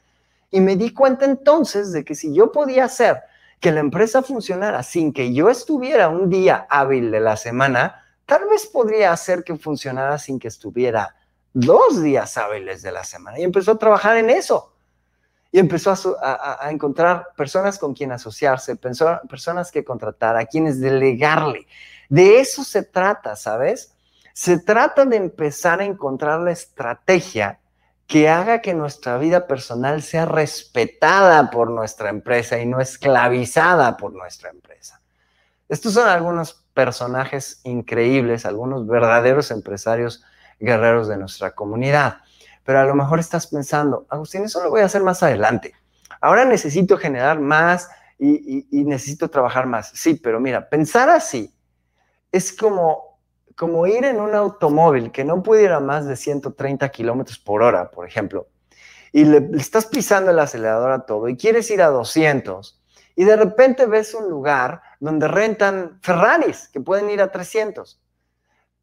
Y 0.51 0.61
me 0.61 0.77
di 0.77 0.93
cuenta 0.93 1.25
entonces 1.25 1.93
de 1.93 2.05
que 2.05 2.15
si 2.15 2.33
yo 2.33 2.53
podía 2.53 2.85
hacer 2.85 3.23
que 3.61 3.73
la 3.73 3.81
empresa 3.81 4.23
funcionara 4.23 4.83
sin 4.83 5.13
que 5.13 5.33
yo 5.33 5.51
estuviera 5.51 6.09
un 6.09 6.31
día 6.31 6.67
hábil 6.69 7.11
de 7.11 7.21
la 7.21 7.37
semana, 7.37 8.05
tal 8.27 8.47
vez 8.49 8.67
podría 8.67 9.13
hacer 9.13 9.43
que 9.43 9.57
funcionara 9.57 10.19
sin 10.19 10.39
que 10.39 10.49
estuviera 10.49 11.17
dos 11.55 12.03
días 12.03 12.37
hábiles 12.37 12.83
de 12.83 12.93
la 12.93 13.05
semana. 13.05 13.39
Y 13.39 13.43
empezó 13.43 13.73
a 13.73 13.79
trabajar 13.79 14.17
en 14.17 14.29
eso. 14.29 14.74
Y 15.55 15.61
empezó 15.61 15.95
a, 16.21 16.69
encontrar 16.69 17.29
personas 17.37 17.79
con 17.79 17.95
quien 17.95 18.11
asociarse, 18.11 18.75
personas 18.75 19.71
que 19.71 19.85
contratar, 19.85 20.37
a 20.37 20.47
quienes 20.47 20.81
delegarle. 20.81 21.69
De 22.09 22.41
eso 22.41 22.65
se 22.65 22.83
trata, 22.83 23.37
¿sabes? 23.37 23.95
Se 24.33 24.59
trata 24.59 25.05
de 25.05 25.15
empezar 25.15 25.81
a 25.81 25.85
encontrar 25.85 26.41
la 26.41 26.51
estrategia 26.51 27.61
que 28.09 28.29
haga 28.29 28.63
que 28.63 28.75
nuestra 28.75 29.17
vida 29.17 29.47
personal 29.47 30.03
sea 30.03 30.25
respetada 30.25 31.53
por 31.53 31.71
nuestra 31.71 32.11
empresa 32.11 32.59
y 32.59 32.67
no 32.67 32.81
esclavizada 32.81 33.97
por 33.97 34.13
nuestra 34.13 34.51
empresa. 34.51 35.01
Estos 35.69 35.93
son 35.93 36.09
algunos 36.09 36.65
personajes 36.75 37.61
increíbles, 37.63 38.45
algunos 38.45 38.89
verdaderos 38.89 39.53
empresarios 39.53 40.25
guerreros 40.59 41.07
de 41.07 41.17
nuestra 41.17 41.53
comunidad. 41.53 42.24
Pero 42.65 42.81
a 42.81 42.85
lo 42.85 42.95
mejor 42.95 43.21
estás 43.21 43.47
pensando, 43.47 44.07
Agustín, 44.09 44.45
eso 44.45 44.63
lo 44.63 44.71
voy 44.71 44.81
a 44.81 44.87
hacer 44.87 45.03
más 45.03 45.23
adelante. 45.23 45.75
Ahora 46.21 46.45
necesito 46.45 46.97
generar 46.97 47.39
más 47.39 47.89
y, 48.19 48.67
necesito 48.85 49.29
trabajar 49.29 49.67
más. 49.67 49.91
Sí, 49.95 50.15
pero 50.15 50.41
mira, 50.41 50.69
pensar 50.69 51.11
así 51.11 51.55
es 52.33 52.53
como, 52.53 53.19
como 53.55 53.87
ir 53.87 54.05
en 54.05 54.21
un 54.21 54.35
automóvil 54.35 55.13
que 55.13 55.25
no 55.25 55.43
pudiera 55.43 55.81
más 55.81 56.07
de 56.07 56.17
130 56.17 56.89
kilómetros 56.89 57.39
por 57.39 57.63
hora, 57.63 57.91
por 57.91 58.07
ejemplo, 58.07 58.49
y 59.13 59.25
le, 59.25 59.51
estás 59.57 59.87
pisando 59.87 60.31
el 60.31 60.39
acelerador 60.39 60.93
a 60.93 61.07
todo 61.07 61.29
y 61.29 61.37
quieres 61.37 61.71
ir 61.71 61.83
a 61.83 61.89
200 61.89 62.81
y 63.17 63.25
de 63.25 63.37
repente 63.37 63.87
ves 63.87 64.15
un 64.15 64.29
lugar 64.29 64.83
donde 64.99 65.29
rentan 65.29 66.01
Ferraris 66.03 66.69
que 66.73 66.81
pueden 66.81 67.11
ir 67.11 67.23
a 67.23 67.31
300. 67.31 68.01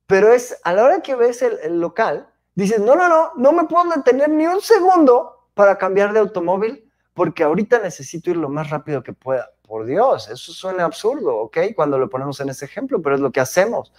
Pero 0.08 0.34
es 0.34 0.60
a 0.64 0.74
la 0.74 0.84
hora 0.84 1.02
que 1.02 1.16
ves 1.16 1.42
el, 1.42 1.80
local, 1.80 2.28
dices, 2.56 2.80
no, 2.80 2.96
no, 2.96 3.08
no, 3.10 3.32
no 3.36 3.52
me 3.52 3.66
puedo 3.66 3.90
detener 3.92 4.30
ni 4.30 4.46
un 4.46 4.62
segundo 4.62 5.48
para 5.54 5.78
cambiar 5.78 6.14
de 6.14 6.20
automóvil 6.20 6.90
porque 7.14 7.44
ahorita 7.44 7.80
necesito 7.80 8.30
ir 8.30 8.38
lo 8.38 8.50
más 8.50 8.70
rápido 8.70 9.04
que 9.04 9.14
pueda. 9.14 9.50
Por 9.62 9.86
Dios, 9.86 10.30
eso 10.30 10.52
suena 10.52 10.84
absurdo, 10.84 11.38
¿ok? 11.38 11.58
Cuando 11.76 11.98
lo 11.98 12.10
ponemos 12.10 12.42
en 12.42 12.50
ese 12.50 12.66
ejemplo, 12.66 13.02
pero 13.02 13.16
es 13.16 13.22
lo 13.22 13.32
que 13.32 13.40
hacemos. 13.40 13.94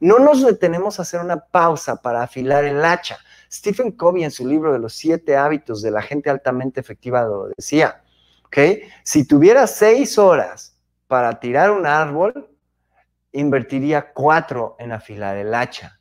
No 0.00 0.18
nos 0.18 0.42
detenemos 0.42 0.98
a 0.98 1.02
hacer 1.02 1.20
una 1.20 1.38
pausa 1.38 2.00
para 2.00 2.22
afilar 2.22 2.64
el 2.64 2.82
hacha. 2.82 3.18
Stephen 3.52 3.92
Covey 3.92 4.24
en 4.24 4.30
su 4.30 4.46
libro 4.46 4.72
de 4.72 4.78
los 4.78 4.94
siete 4.94 5.36
hábitos 5.36 5.82
de 5.82 5.90
la 5.90 6.00
gente 6.00 6.30
altamente 6.30 6.80
efectiva 6.80 7.22
lo 7.24 7.48
decía. 7.48 8.02
Si 9.04 9.26
tuviera 9.26 9.66
seis 9.66 10.18
horas 10.18 10.76
para 11.06 11.38
tirar 11.40 11.70
un 11.70 11.86
árbol, 11.86 12.48
invertiría 13.32 14.12
cuatro 14.12 14.76
en 14.78 14.92
afilar 14.92 15.36
el 15.36 15.54
hacha, 15.54 15.97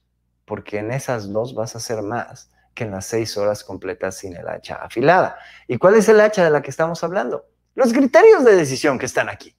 porque 0.48 0.78
en 0.80 0.92
esas 0.92 1.32
dos 1.34 1.54
vas 1.54 1.76
a 1.76 1.80
hacer 1.80 2.02
más 2.02 2.50
que 2.74 2.86
en 2.86 2.92
las 2.92 3.06
seis 3.06 3.38
horas 3.38 3.66
completas 3.66 4.16
sin 4.16 4.36
el 4.36 4.48
hacha 4.48 4.76
afilada. 4.76 5.38
¿Y 5.68 5.78
cuál 5.78 5.96
es 5.96 6.08
el 6.08 6.22
hacha 6.22 6.46
de 6.46 6.50
la 6.50 6.62
que 6.62 6.70
estamos 6.70 7.04
hablando? 7.04 7.46
Los 7.76 7.92
criterios 7.92 8.46
de 8.46 8.56
decisión 8.56 8.98
que 8.98 9.08
están 9.08 9.28
aquí. 9.28 9.56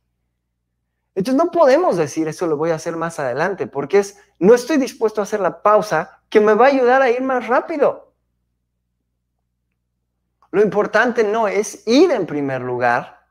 Entonces 1.15 1.45
no 1.45 1.51
podemos 1.51 1.99
decir 1.99 2.27
eso 2.27 2.47
lo 2.47 2.57
voy 2.57 2.71
a 2.71 2.77
hacer 2.77 2.97
más 2.97 3.19
adelante, 3.19 3.67
porque 3.67 3.99
es, 3.99 4.19
no 4.39 4.55
estoy 4.55 4.79
dispuesto 4.79 5.21
a 5.21 5.25
hacer 5.25 5.41
la 5.41 5.63
pausa 5.63 6.23
que 6.31 6.41
me 6.41 6.55
va 6.55 6.67
a 6.67 6.69
ayudar 6.69 7.03
a 7.03 7.11
ir 7.11 7.21
más 7.21 7.49
rápido. 7.49 8.15
Lo 10.51 10.63
importante 10.63 11.23
no 11.23 11.49
es 11.49 11.87
ir 11.87 12.11
en 12.13 12.25
primer 12.25 12.63
lugar, 12.63 13.27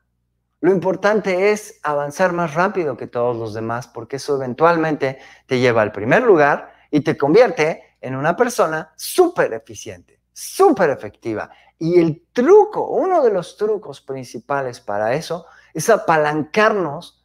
lo 0.60 0.70
importante 0.70 1.50
es 1.50 1.80
avanzar 1.82 2.32
más 2.32 2.54
rápido 2.54 2.96
que 2.96 3.08
todos 3.08 3.36
los 3.36 3.52
demás, 3.52 3.88
porque 3.88 4.16
eso 4.16 4.36
eventualmente 4.36 5.18
te 5.46 5.58
lleva 5.58 5.82
al 5.82 5.90
primer 5.90 6.22
lugar 6.22 6.77
y 6.90 7.00
te 7.00 7.16
convierte 7.16 7.96
en 8.00 8.16
una 8.16 8.36
persona 8.36 8.92
súper 8.96 9.52
eficiente, 9.52 10.20
súper 10.32 10.90
efectiva. 10.90 11.50
Y 11.78 11.98
el 12.00 12.26
truco, 12.32 12.88
uno 12.88 13.22
de 13.22 13.32
los 13.32 13.56
trucos 13.56 14.00
principales 14.00 14.80
para 14.80 15.14
eso, 15.14 15.46
es 15.74 15.90
apalancarnos 15.90 17.24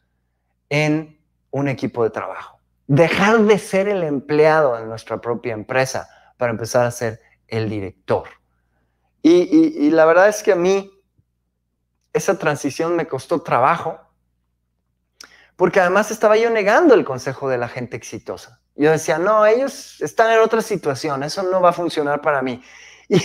en 0.68 1.20
un 1.50 1.68
equipo 1.68 2.04
de 2.04 2.10
trabajo. 2.10 2.58
Dejar 2.86 3.40
de 3.42 3.58
ser 3.58 3.88
el 3.88 4.02
empleado 4.02 4.76
de 4.76 4.84
nuestra 4.84 5.20
propia 5.20 5.54
empresa 5.54 6.08
para 6.36 6.52
empezar 6.52 6.86
a 6.86 6.90
ser 6.90 7.20
el 7.48 7.70
director. 7.70 8.28
Y, 9.22 9.90
la 9.90 10.04
verdad 10.04 10.28
es 10.28 10.42
que 10.42 10.52
a 10.52 10.56
mí 10.56 10.90
esa 12.12 12.38
transición 12.38 12.94
me 12.94 13.06
costó 13.06 13.40
trabajo, 13.40 13.98
porque 15.56 15.80
además 15.80 16.10
estaba 16.10 16.36
yo 16.36 16.50
negando 16.50 16.94
el 16.94 17.06
consejo 17.06 17.48
de 17.48 17.56
la 17.56 17.68
gente 17.68 17.96
exitosa. 17.96 18.60
Yo 18.76 18.90
decía, 18.90 19.18
no, 19.18 19.46
ellos 19.46 20.00
están 20.00 20.32
en 20.32 20.40
otra 20.40 20.60
situación, 20.60 21.22
eso 21.22 21.42
no 21.42 21.60
va 21.60 21.70
a 21.70 21.72
funcionar 21.72 22.20
para 22.20 22.42
mí. 22.42 22.62
Y, 23.06 23.18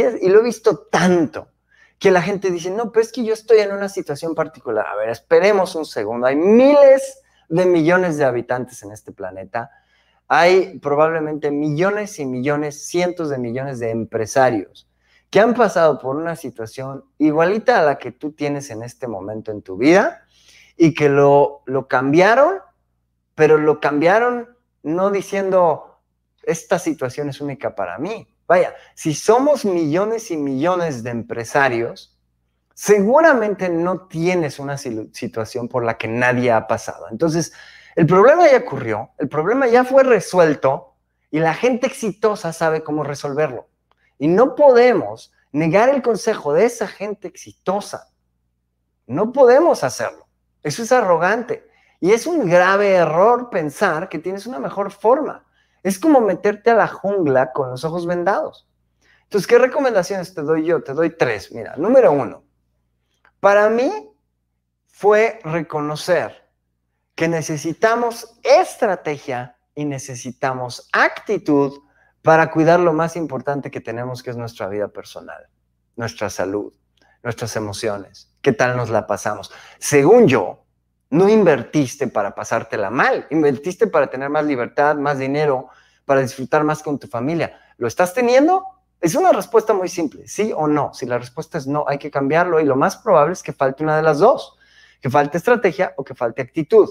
y, 0.00 0.28
lo 0.30 0.40
he 0.40 0.42
visto 0.42 0.88
tanto 0.90 1.50
que 1.98 2.10
la 2.10 2.22
gente 2.22 2.50
dice, 2.50 2.70
no, 2.70 2.90
pero 2.90 3.02
es 3.02 3.12
que 3.12 3.22
yo 3.22 3.34
estoy 3.34 3.58
en 3.58 3.70
una 3.70 3.90
situación 3.90 4.34
particular. 4.34 4.86
A 4.86 4.96
ver, 4.96 5.10
esperemos 5.10 5.74
un 5.74 5.84
segundo. 5.84 6.26
Hay 6.26 6.36
miles 6.36 7.20
de 7.50 7.66
millones 7.66 8.16
de 8.16 8.24
habitantes 8.24 8.82
en 8.82 8.92
este 8.92 9.12
planeta. 9.12 9.70
Hay 10.26 10.78
probablemente 10.78 11.50
millones 11.50 12.18
y 12.18 12.24
millones, 12.24 12.86
cientos 12.86 13.28
de 13.28 13.36
millones 13.36 13.78
de 13.78 13.90
empresarios 13.90 14.88
que 15.30 15.40
han 15.40 15.54
pasado 15.54 15.98
por 15.98 16.16
una 16.16 16.36
situación 16.36 17.04
igualita 17.18 17.80
a 17.80 17.82
la 17.82 17.98
que 17.98 18.12
tú 18.12 18.32
tienes 18.32 18.70
en 18.70 18.82
este 18.82 19.06
momento 19.06 19.50
en 19.50 19.62
tu 19.62 19.76
vida 19.76 20.24
y 20.76 20.94
que 20.94 21.08
lo, 21.08 21.62
lo 21.66 21.88
cambiaron, 21.88 22.60
pero 23.34 23.58
lo 23.58 23.80
cambiaron 23.80 24.55
no 24.86 25.10
diciendo, 25.10 25.98
esta 26.44 26.78
situación 26.78 27.28
es 27.28 27.40
única 27.40 27.74
para 27.74 27.98
mí. 27.98 28.32
Vaya, 28.46 28.72
si 28.94 29.14
somos 29.14 29.64
millones 29.64 30.30
y 30.30 30.36
millones 30.36 31.02
de 31.02 31.10
empresarios, 31.10 32.16
seguramente 32.72 33.68
no 33.68 34.06
tienes 34.06 34.60
una 34.60 34.78
situación 34.78 35.66
por 35.66 35.84
la 35.84 35.98
que 35.98 36.06
nadie 36.06 36.52
ha 36.52 36.68
pasado. 36.68 37.08
Entonces, 37.10 37.52
el 37.96 38.06
problema 38.06 38.48
ya 38.48 38.58
ocurrió, 38.58 39.10
el 39.18 39.28
problema 39.28 39.66
ya 39.66 39.82
fue 39.82 40.04
resuelto 40.04 40.94
y 41.32 41.40
la 41.40 41.54
gente 41.54 41.88
exitosa 41.88 42.52
sabe 42.52 42.84
cómo 42.84 43.02
resolverlo. 43.02 43.68
Y 44.20 44.28
no 44.28 44.54
podemos 44.54 45.32
negar 45.50 45.88
el 45.88 46.00
consejo 46.00 46.52
de 46.52 46.66
esa 46.66 46.86
gente 46.86 47.26
exitosa. 47.26 48.12
No 49.08 49.32
podemos 49.32 49.82
hacerlo. 49.82 50.28
Eso 50.62 50.84
es 50.84 50.92
arrogante. 50.92 51.65
Y 52.00 52.12
es 52.12 52.26
un 52.26 52.48
grave 52.48 52.94
error 52.94 53.50
pensar 53.50 54.08
que 54.08 54.18
tienes 54.18 54.46
una 54.46 54.58
mejor 54.58 54.90
forma. 54.90 55.44
Es 55.82 55.98
como 55.98 56.20
meterte 56.20 56.70
a 56.70 56.74
la 56.74 56.88
jungla 56.88 57.52
con 57.52 57.70
los 57.70 57.84
ojos 57.84 58.06
vendados. 58.06 58.68
Entonces, 59.22 59.46
¿qué 59.46 59.58
recomendaciones 59.58 60.34
te 60.34 60.42
doy 60.42 60.64
yo? 60.64 60.82
Te 60.82 60.92
doy 60.92 61.10
tres. 61.16 61.52
Mira, 61.52 61.74
número 61.76 62.12
uno, 62.12 62.44
para 63.40 63.68
mí 63.68 64.10
fue 64.86 65.40
reconocer 65.42 66.48
que 67.14 67.28
necesitamos 67.28 68.38
estrategia 68.42 69.56
y 69.74 69.84
necesitamos 69.84 70.88
actitud 70.92 71.80
para 72.22 72.50
cuidar 72.50 72.80
lo 72.80 72.92
más 72.92 73.16
importante 73.16 73.70
que 73.70 73.80
tenemos, 73.80 74.22
que 74.22 74.30
es 74.30 74.36
nuestra 74.36 74.68
vida 74.68 74.88
personal, 74.88 75.48
nuestra 75.96 76.28
salud, 76.28 76.72
nuestras 77.22 77.56
emociones, 77.56 78.36
qué 78.42 78.52
tal 78.52 78.76
nos 78.76 78.90
la 78.90 79.06
pasamos. 79.06 79.52
Según 79.78 80.28
yo, 80.28 80.65
no 81.10 81.28
invertiste 81.28 82.08
para 82.08 82.34
pasártela 82.34 82.90
mal, 82.90 83.26
invertiste 83.30 83.86
para 83.86 84.08
tener 84.08 84.28
más 84.28 84.44
libertad, 84.44 84.96
más 84.96 85.18
dinero, 85.18 85.68
para 86.04 86.20
disfrutar 86.20 86.64
más 86.64 86.82
con 86.82 86.98
tu 86.98 87.06
familia. 87.06 87.58
¿Lo 87.78 87.86
estás 87.86 88.14
teniendo? 88.14 88.64
Es 89.00 89.14
una 89.14 89.32
respuesta 89.32 89.74
muy 89.74 89.88
simple, 89.88 90.26
sí 90.26 90.52
o 90.54 90.66
no. 90.66 90.92
Si 90.94 91.06
la 91.06 91.18
respuesta 91.18 91.58
es 91.58 91.66
no, 91.66 91.84
hay 91.86 91.98
que 91.98 92.10
cambiarlo 92.10 92.60
y 92.60 92.64
lo 92.64 92.76
más 92.76 92.96
probable 92.96 93.34
es 93.34 93.42
que 93.42 93.52
falte 93.52 93.82
una 93.82 93.96
de 93.96 94.02
las 94.02 94.18
dos, 94.18 94.56
que 95.00 95.10
falte 95.10 95.38
estrategia 95.38 95.94
o 95.96 96.04
que 96.04 96.14
falte 96.14 96.42
actitud. 96.42 96.88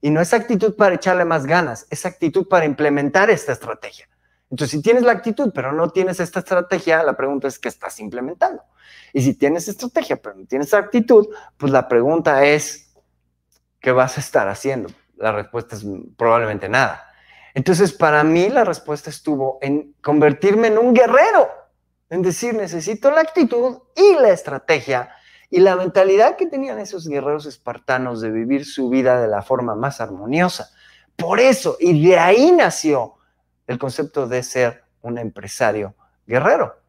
Y 0.00 0.10
no 0.10 0.20
es 0.20 0.34
actitud 0.34 0.74
para 0.76 0.94
echarle 0.94 1.24
más 1.24 1.46
ganas, 1.46 1.86
es 1.90 2.04
actitud 2.06 2.48
para 2.48 2.64
implementar 2.64 3.30
esta 3.30 3.52
estrategia. 3.52 4.08
Entonces, 4.50 4.70
si 4.70 4.82
tienes 4.82 5.02
la 5.02 5.12
actitud, 5.12 5.50
pero 5.54 5.72
no 5.72 5.90
tienes 5.90 6.20
esta 6.20 6.40
estrategia, 6.40 7.02
la 7.02 7.16
pregunta 7.16 7.48
es, 7.48 7.58
¿qué 7.58 7.68
estás 7.68 7.98
implementando? 8.00 8.62
Y 9.12 9.22
si 9.22 9.34
tienes 9.34 9.66
estrategia, 9.68 10.16
pero 10.16 10.36
no 10.36 10.46
tienes 10.46 10.72
actitud, 10.74 11.28
pues 11.56 11.72
la 11.72 11.88
pregunta 11.88 12.44
es, 12.44 12.83
¿qué 13.84 13.92
vas 13.92 14.16
a 14.16 14.20
estar 14.20 14.48
haciendo? 14.48 14.88
La 15.16 15.30
respuesta 15.30 15.76
es 15.76 15.84
probablemente 16.16 16.70
nada. 16.70 17.06
Entonces, 17.52 17.92
para 17.92 18.24
mí 18.24 18.48
la 18.48 18.64
respuesta 18.64 19.10
estuvo 19.10 19.58
en 19.60 19.94
convertirme 20.00 20.68
en 20.68 20.78
un 20.78 20.94
guerrero, 20.94 21.50
en 22.08 22.22
decir, 22.22 22.54
necesito 22.54 23.10
la 23.10 23.20
actitud 23.20 23.78
y 23.94 24.14
la 24.14 24.30
estrategia 24.30 25.10
y 25.50 25.60
la 25.60 25.76
mentalidad 25.76 26.36
que 26.36 26.46
tenían 26.46 26.78
esos 26.78 27.06
guerreros 27.06 27.44
espartanos 27.44 28.22
de 28.22 28.30
vivir 28.30 28.64
su 28.64 28.88
vida 28.88 29.20
de 29.20 29.28
la 29.28 29.42
forma 29.42 29.74
más 29.74 30.00
armoniosa. 30.00 30.70
Por 31.14 31.38
eso, 31.38 31.76
y 31.78 32.08
de 32.08 32.18
ahí 32.18 32.52
nació 32.52 33.16
el 33.66 33.78
concepto 33.78 34.26
de 34.26 34.42
ser 34.42 34.82
un 35.02 35.18
empresario 35.18 35.94
guerrero. 36.26 36.80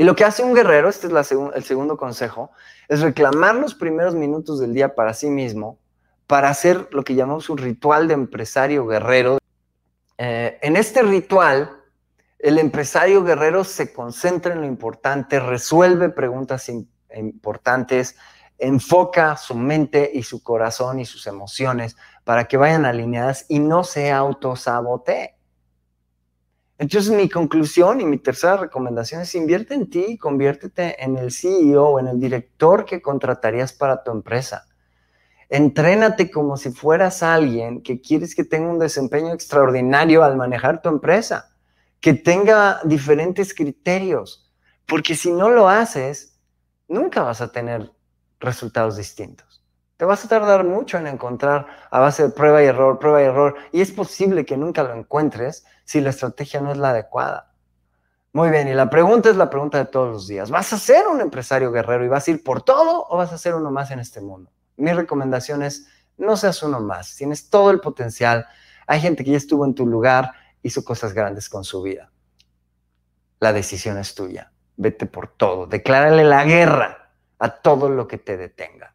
Y 0.00 0.04
lo 0.04 0.16
que 0.16 0.24
hace 0.24 0.42
un 0.42 0.54
guerrero, 0.54 0.88
este 0.88 1.08
es 1.08 1.32
el 1.54 1.62
segundo 1.62 1.98
consejo, 1.98 2.52
es 2.88 3.02
reclamar 3.02 3.56
los 3.56 3.74
primeros 3.74 4.14
minutos 4.14 4.58
del 4.58 4.72
día 4.72 4.94
para 4.94 5.12
sí 5.12 5.28
mismo, 5.28 5.78
para 6.26 6.48
hacer 6.48 6.88
lo 6.92 7.04
que 7.04 7.14
llamamos 7.14 7.50
un 7.50 7.58
ritual 7.58 8.08
de 8.08 8.14
empresario 8.14 8.86
guerrero. 8.86 9.36
Eh, 10.16 10.58
en 10.62 10.76
este 10.76 11.02
ritual, 11.02 11.82
el 12.38 12.58
empresario 12.58 13.22
guerrero 13.22 13.62
se 13.62 13.92
concentra 13.92 14.54
en 14.54 14.62
lo 14.62 14.66
importante, 14.66 15.38
resuelve 15.38 16.08
preguntas 16.08 16.70
importantes, 17.14 18.16
enfoca 18.56 19.36
su 19.36 19.54
mente 19.54 20.10
y 20.14 20.22
su 20.22 20.42
corazón 20.42 20.98
y 20.98 21.04
sus 21.04 21.26
emociones 21.26 21.98
para 22.24 22.48
que 22.48 22.56
vayan 22.56 22.86
alineadas 22.86 23.44
y 23.50 23.58
no 23.58 23.84
se 23.84 24.10
autosabotee. 24.10 25.34
Entonces 26.80 27.12
mi 27.12 27.28
conclusión 27.28 28.00
y 28.00 28.06
mi 28.06 28.16
tercera 28.16 28.56
recomendación 28.56 29.20
es 29.20 29.34
invierte 29.34 29.74
en 29.74 29.90
ti 29.90 30.02
y 30.08 30.16
conviértete 30.16 31.04
en 31.04 31.18
el 31.18 31.30
CEO 31.30 31.84
o 31.84 32.00
en 32.00 32.06
el 32.08 32.18
director 32.18 32.86
que 32.86 33.02
contratarías 33.02 33.74
para 33.74 34.02
tu 34.02 34.10
empresa. 34.10 34.64
Entrénate 35.50 36.30
como 36.30 36.56
si 36.56 36.70
fueras 36.70 37.22
alguien 37.22 37.82
que 37.82 38.00
quieres 38.00 38.34
que 38.34 38.44
tenga 38.44 38.70
un 38.70 38.78
desempeño 38.78 39.34
extraordinario 39.34 40.24
al 40.24 40.38
manejar 40.38 40.80
tu 40.80 40.88
empresa, 40.88 41.54
que 42.00 42.14
tenga 42.14 42.80
diferentes 42.84 43.52
criterios, 43.52 44.50
porque 44.86 45.16
si 45.16 45.32
no 45.32 45.50
lo 45.50 45.68
haces, 45.68 46.40
nunca 46.88 47.22
vas 47.22 47.42
a 47.42 47.52
tener 47.52 47.92
resultados 48.40 48.96
distintos. 48.96 49.49
Te 50.00 50.06
vas 50.06 50.24
a 50.24 50.28
tardar 50.28 50.64
mucho 50.64 50.96
en 50.96 51.06
encontrar 51.06 51.66
a 51.90 52.00
base 52.00 52.22
de 52.22 52.30
prueba 52.30 52.62
y 52.62 52.64
error, 52.64 52.98
prueba 52.98 53.20
y 53.20 53.26
error, 53.26 53.56
y 53.70 53.82
es 53.82 53.92
posible 53.92 54.46
que 54.46 54.56
nunca 54.56 54.82
lo 54.82 54.94
encuentres 54.94 55.66
si 55.84 56.00
la 56.00 56.08
estrategia 56.08 56.62
no 56.62 56.72
es 56.72 56.78
la 56.78 56.88
adecuada. 56.88 57.52
Muy 58.32 58.48
bien, 58.48 58.66
y 58.68 58.72
la 58.72 58.88
pregunta 58.88 59.28
es 59.28 59.36
la 59.36 59.50
pregunta 59.50 59.76
de 59.76 59.84
todos 59.84 60.10
los 60.10 60.26
días. 60.26 60.50
¿Vas 60.50 60.72
a 60.72 60.78
ser 60.78 61.06
un 61.06 61.20
empresario 61.20 61.70
guerrero 61.70 62.02
y 62.02 62.08
vas 62.08 62.26
a 62.26 62.30
ir 62.30 62.42
por 62.42 62.62
todo 62.62 63.08
o 63.10 63.18
vas 63.18 63.30
a 63.30 63.36
ser 63.36 63.54
uno 63.54 63.70
más 63.70 63.90
en 63.90 63.98
este 63.98 64.22
mundo? 64.22 64.50
Mi 64.78 64.90
recomendación 64.90 65.62
es, 65.62 65.86
no 66.16 66.34
seas 66.34 66.62
uno 66.62 66.80
más, 66.80 67.14
tienes 67.16 67.50
todo 67.50 67.70
el 67.70 67.80
potencial. 67.80 68.46
Hay 68.86 69.02
gente 69.02 69.22
que 69.22 69.32
ya 69.32 69.36
estuvo 69.36 69.66
en 69.66 69.74
tu 69.74 69.86
lugar, 69.86 70.32
hizo 70.62 70.82
cosas 70.82 71.12
grandes 71.12 71.50
con 71.50 71.62
su 71.62 71.82
vida. 71.82 72.10
La 73.38 73.52
decisión 73.52 73.98
es 73.98 74.14
tuya. 74.14 74.50
Vete 74.78 75.04
por 75.04 75.28
todo. 75.28 75.66
Declárale 75.66 76.24
la 76.24 76.42
guerra 76.44 77.12
a 77.38 77.50
todo 77.50 77.90
lo 77.90 78.08
que 78.08 78.16
te 78.16 78.38
detenga. 78.38 78.94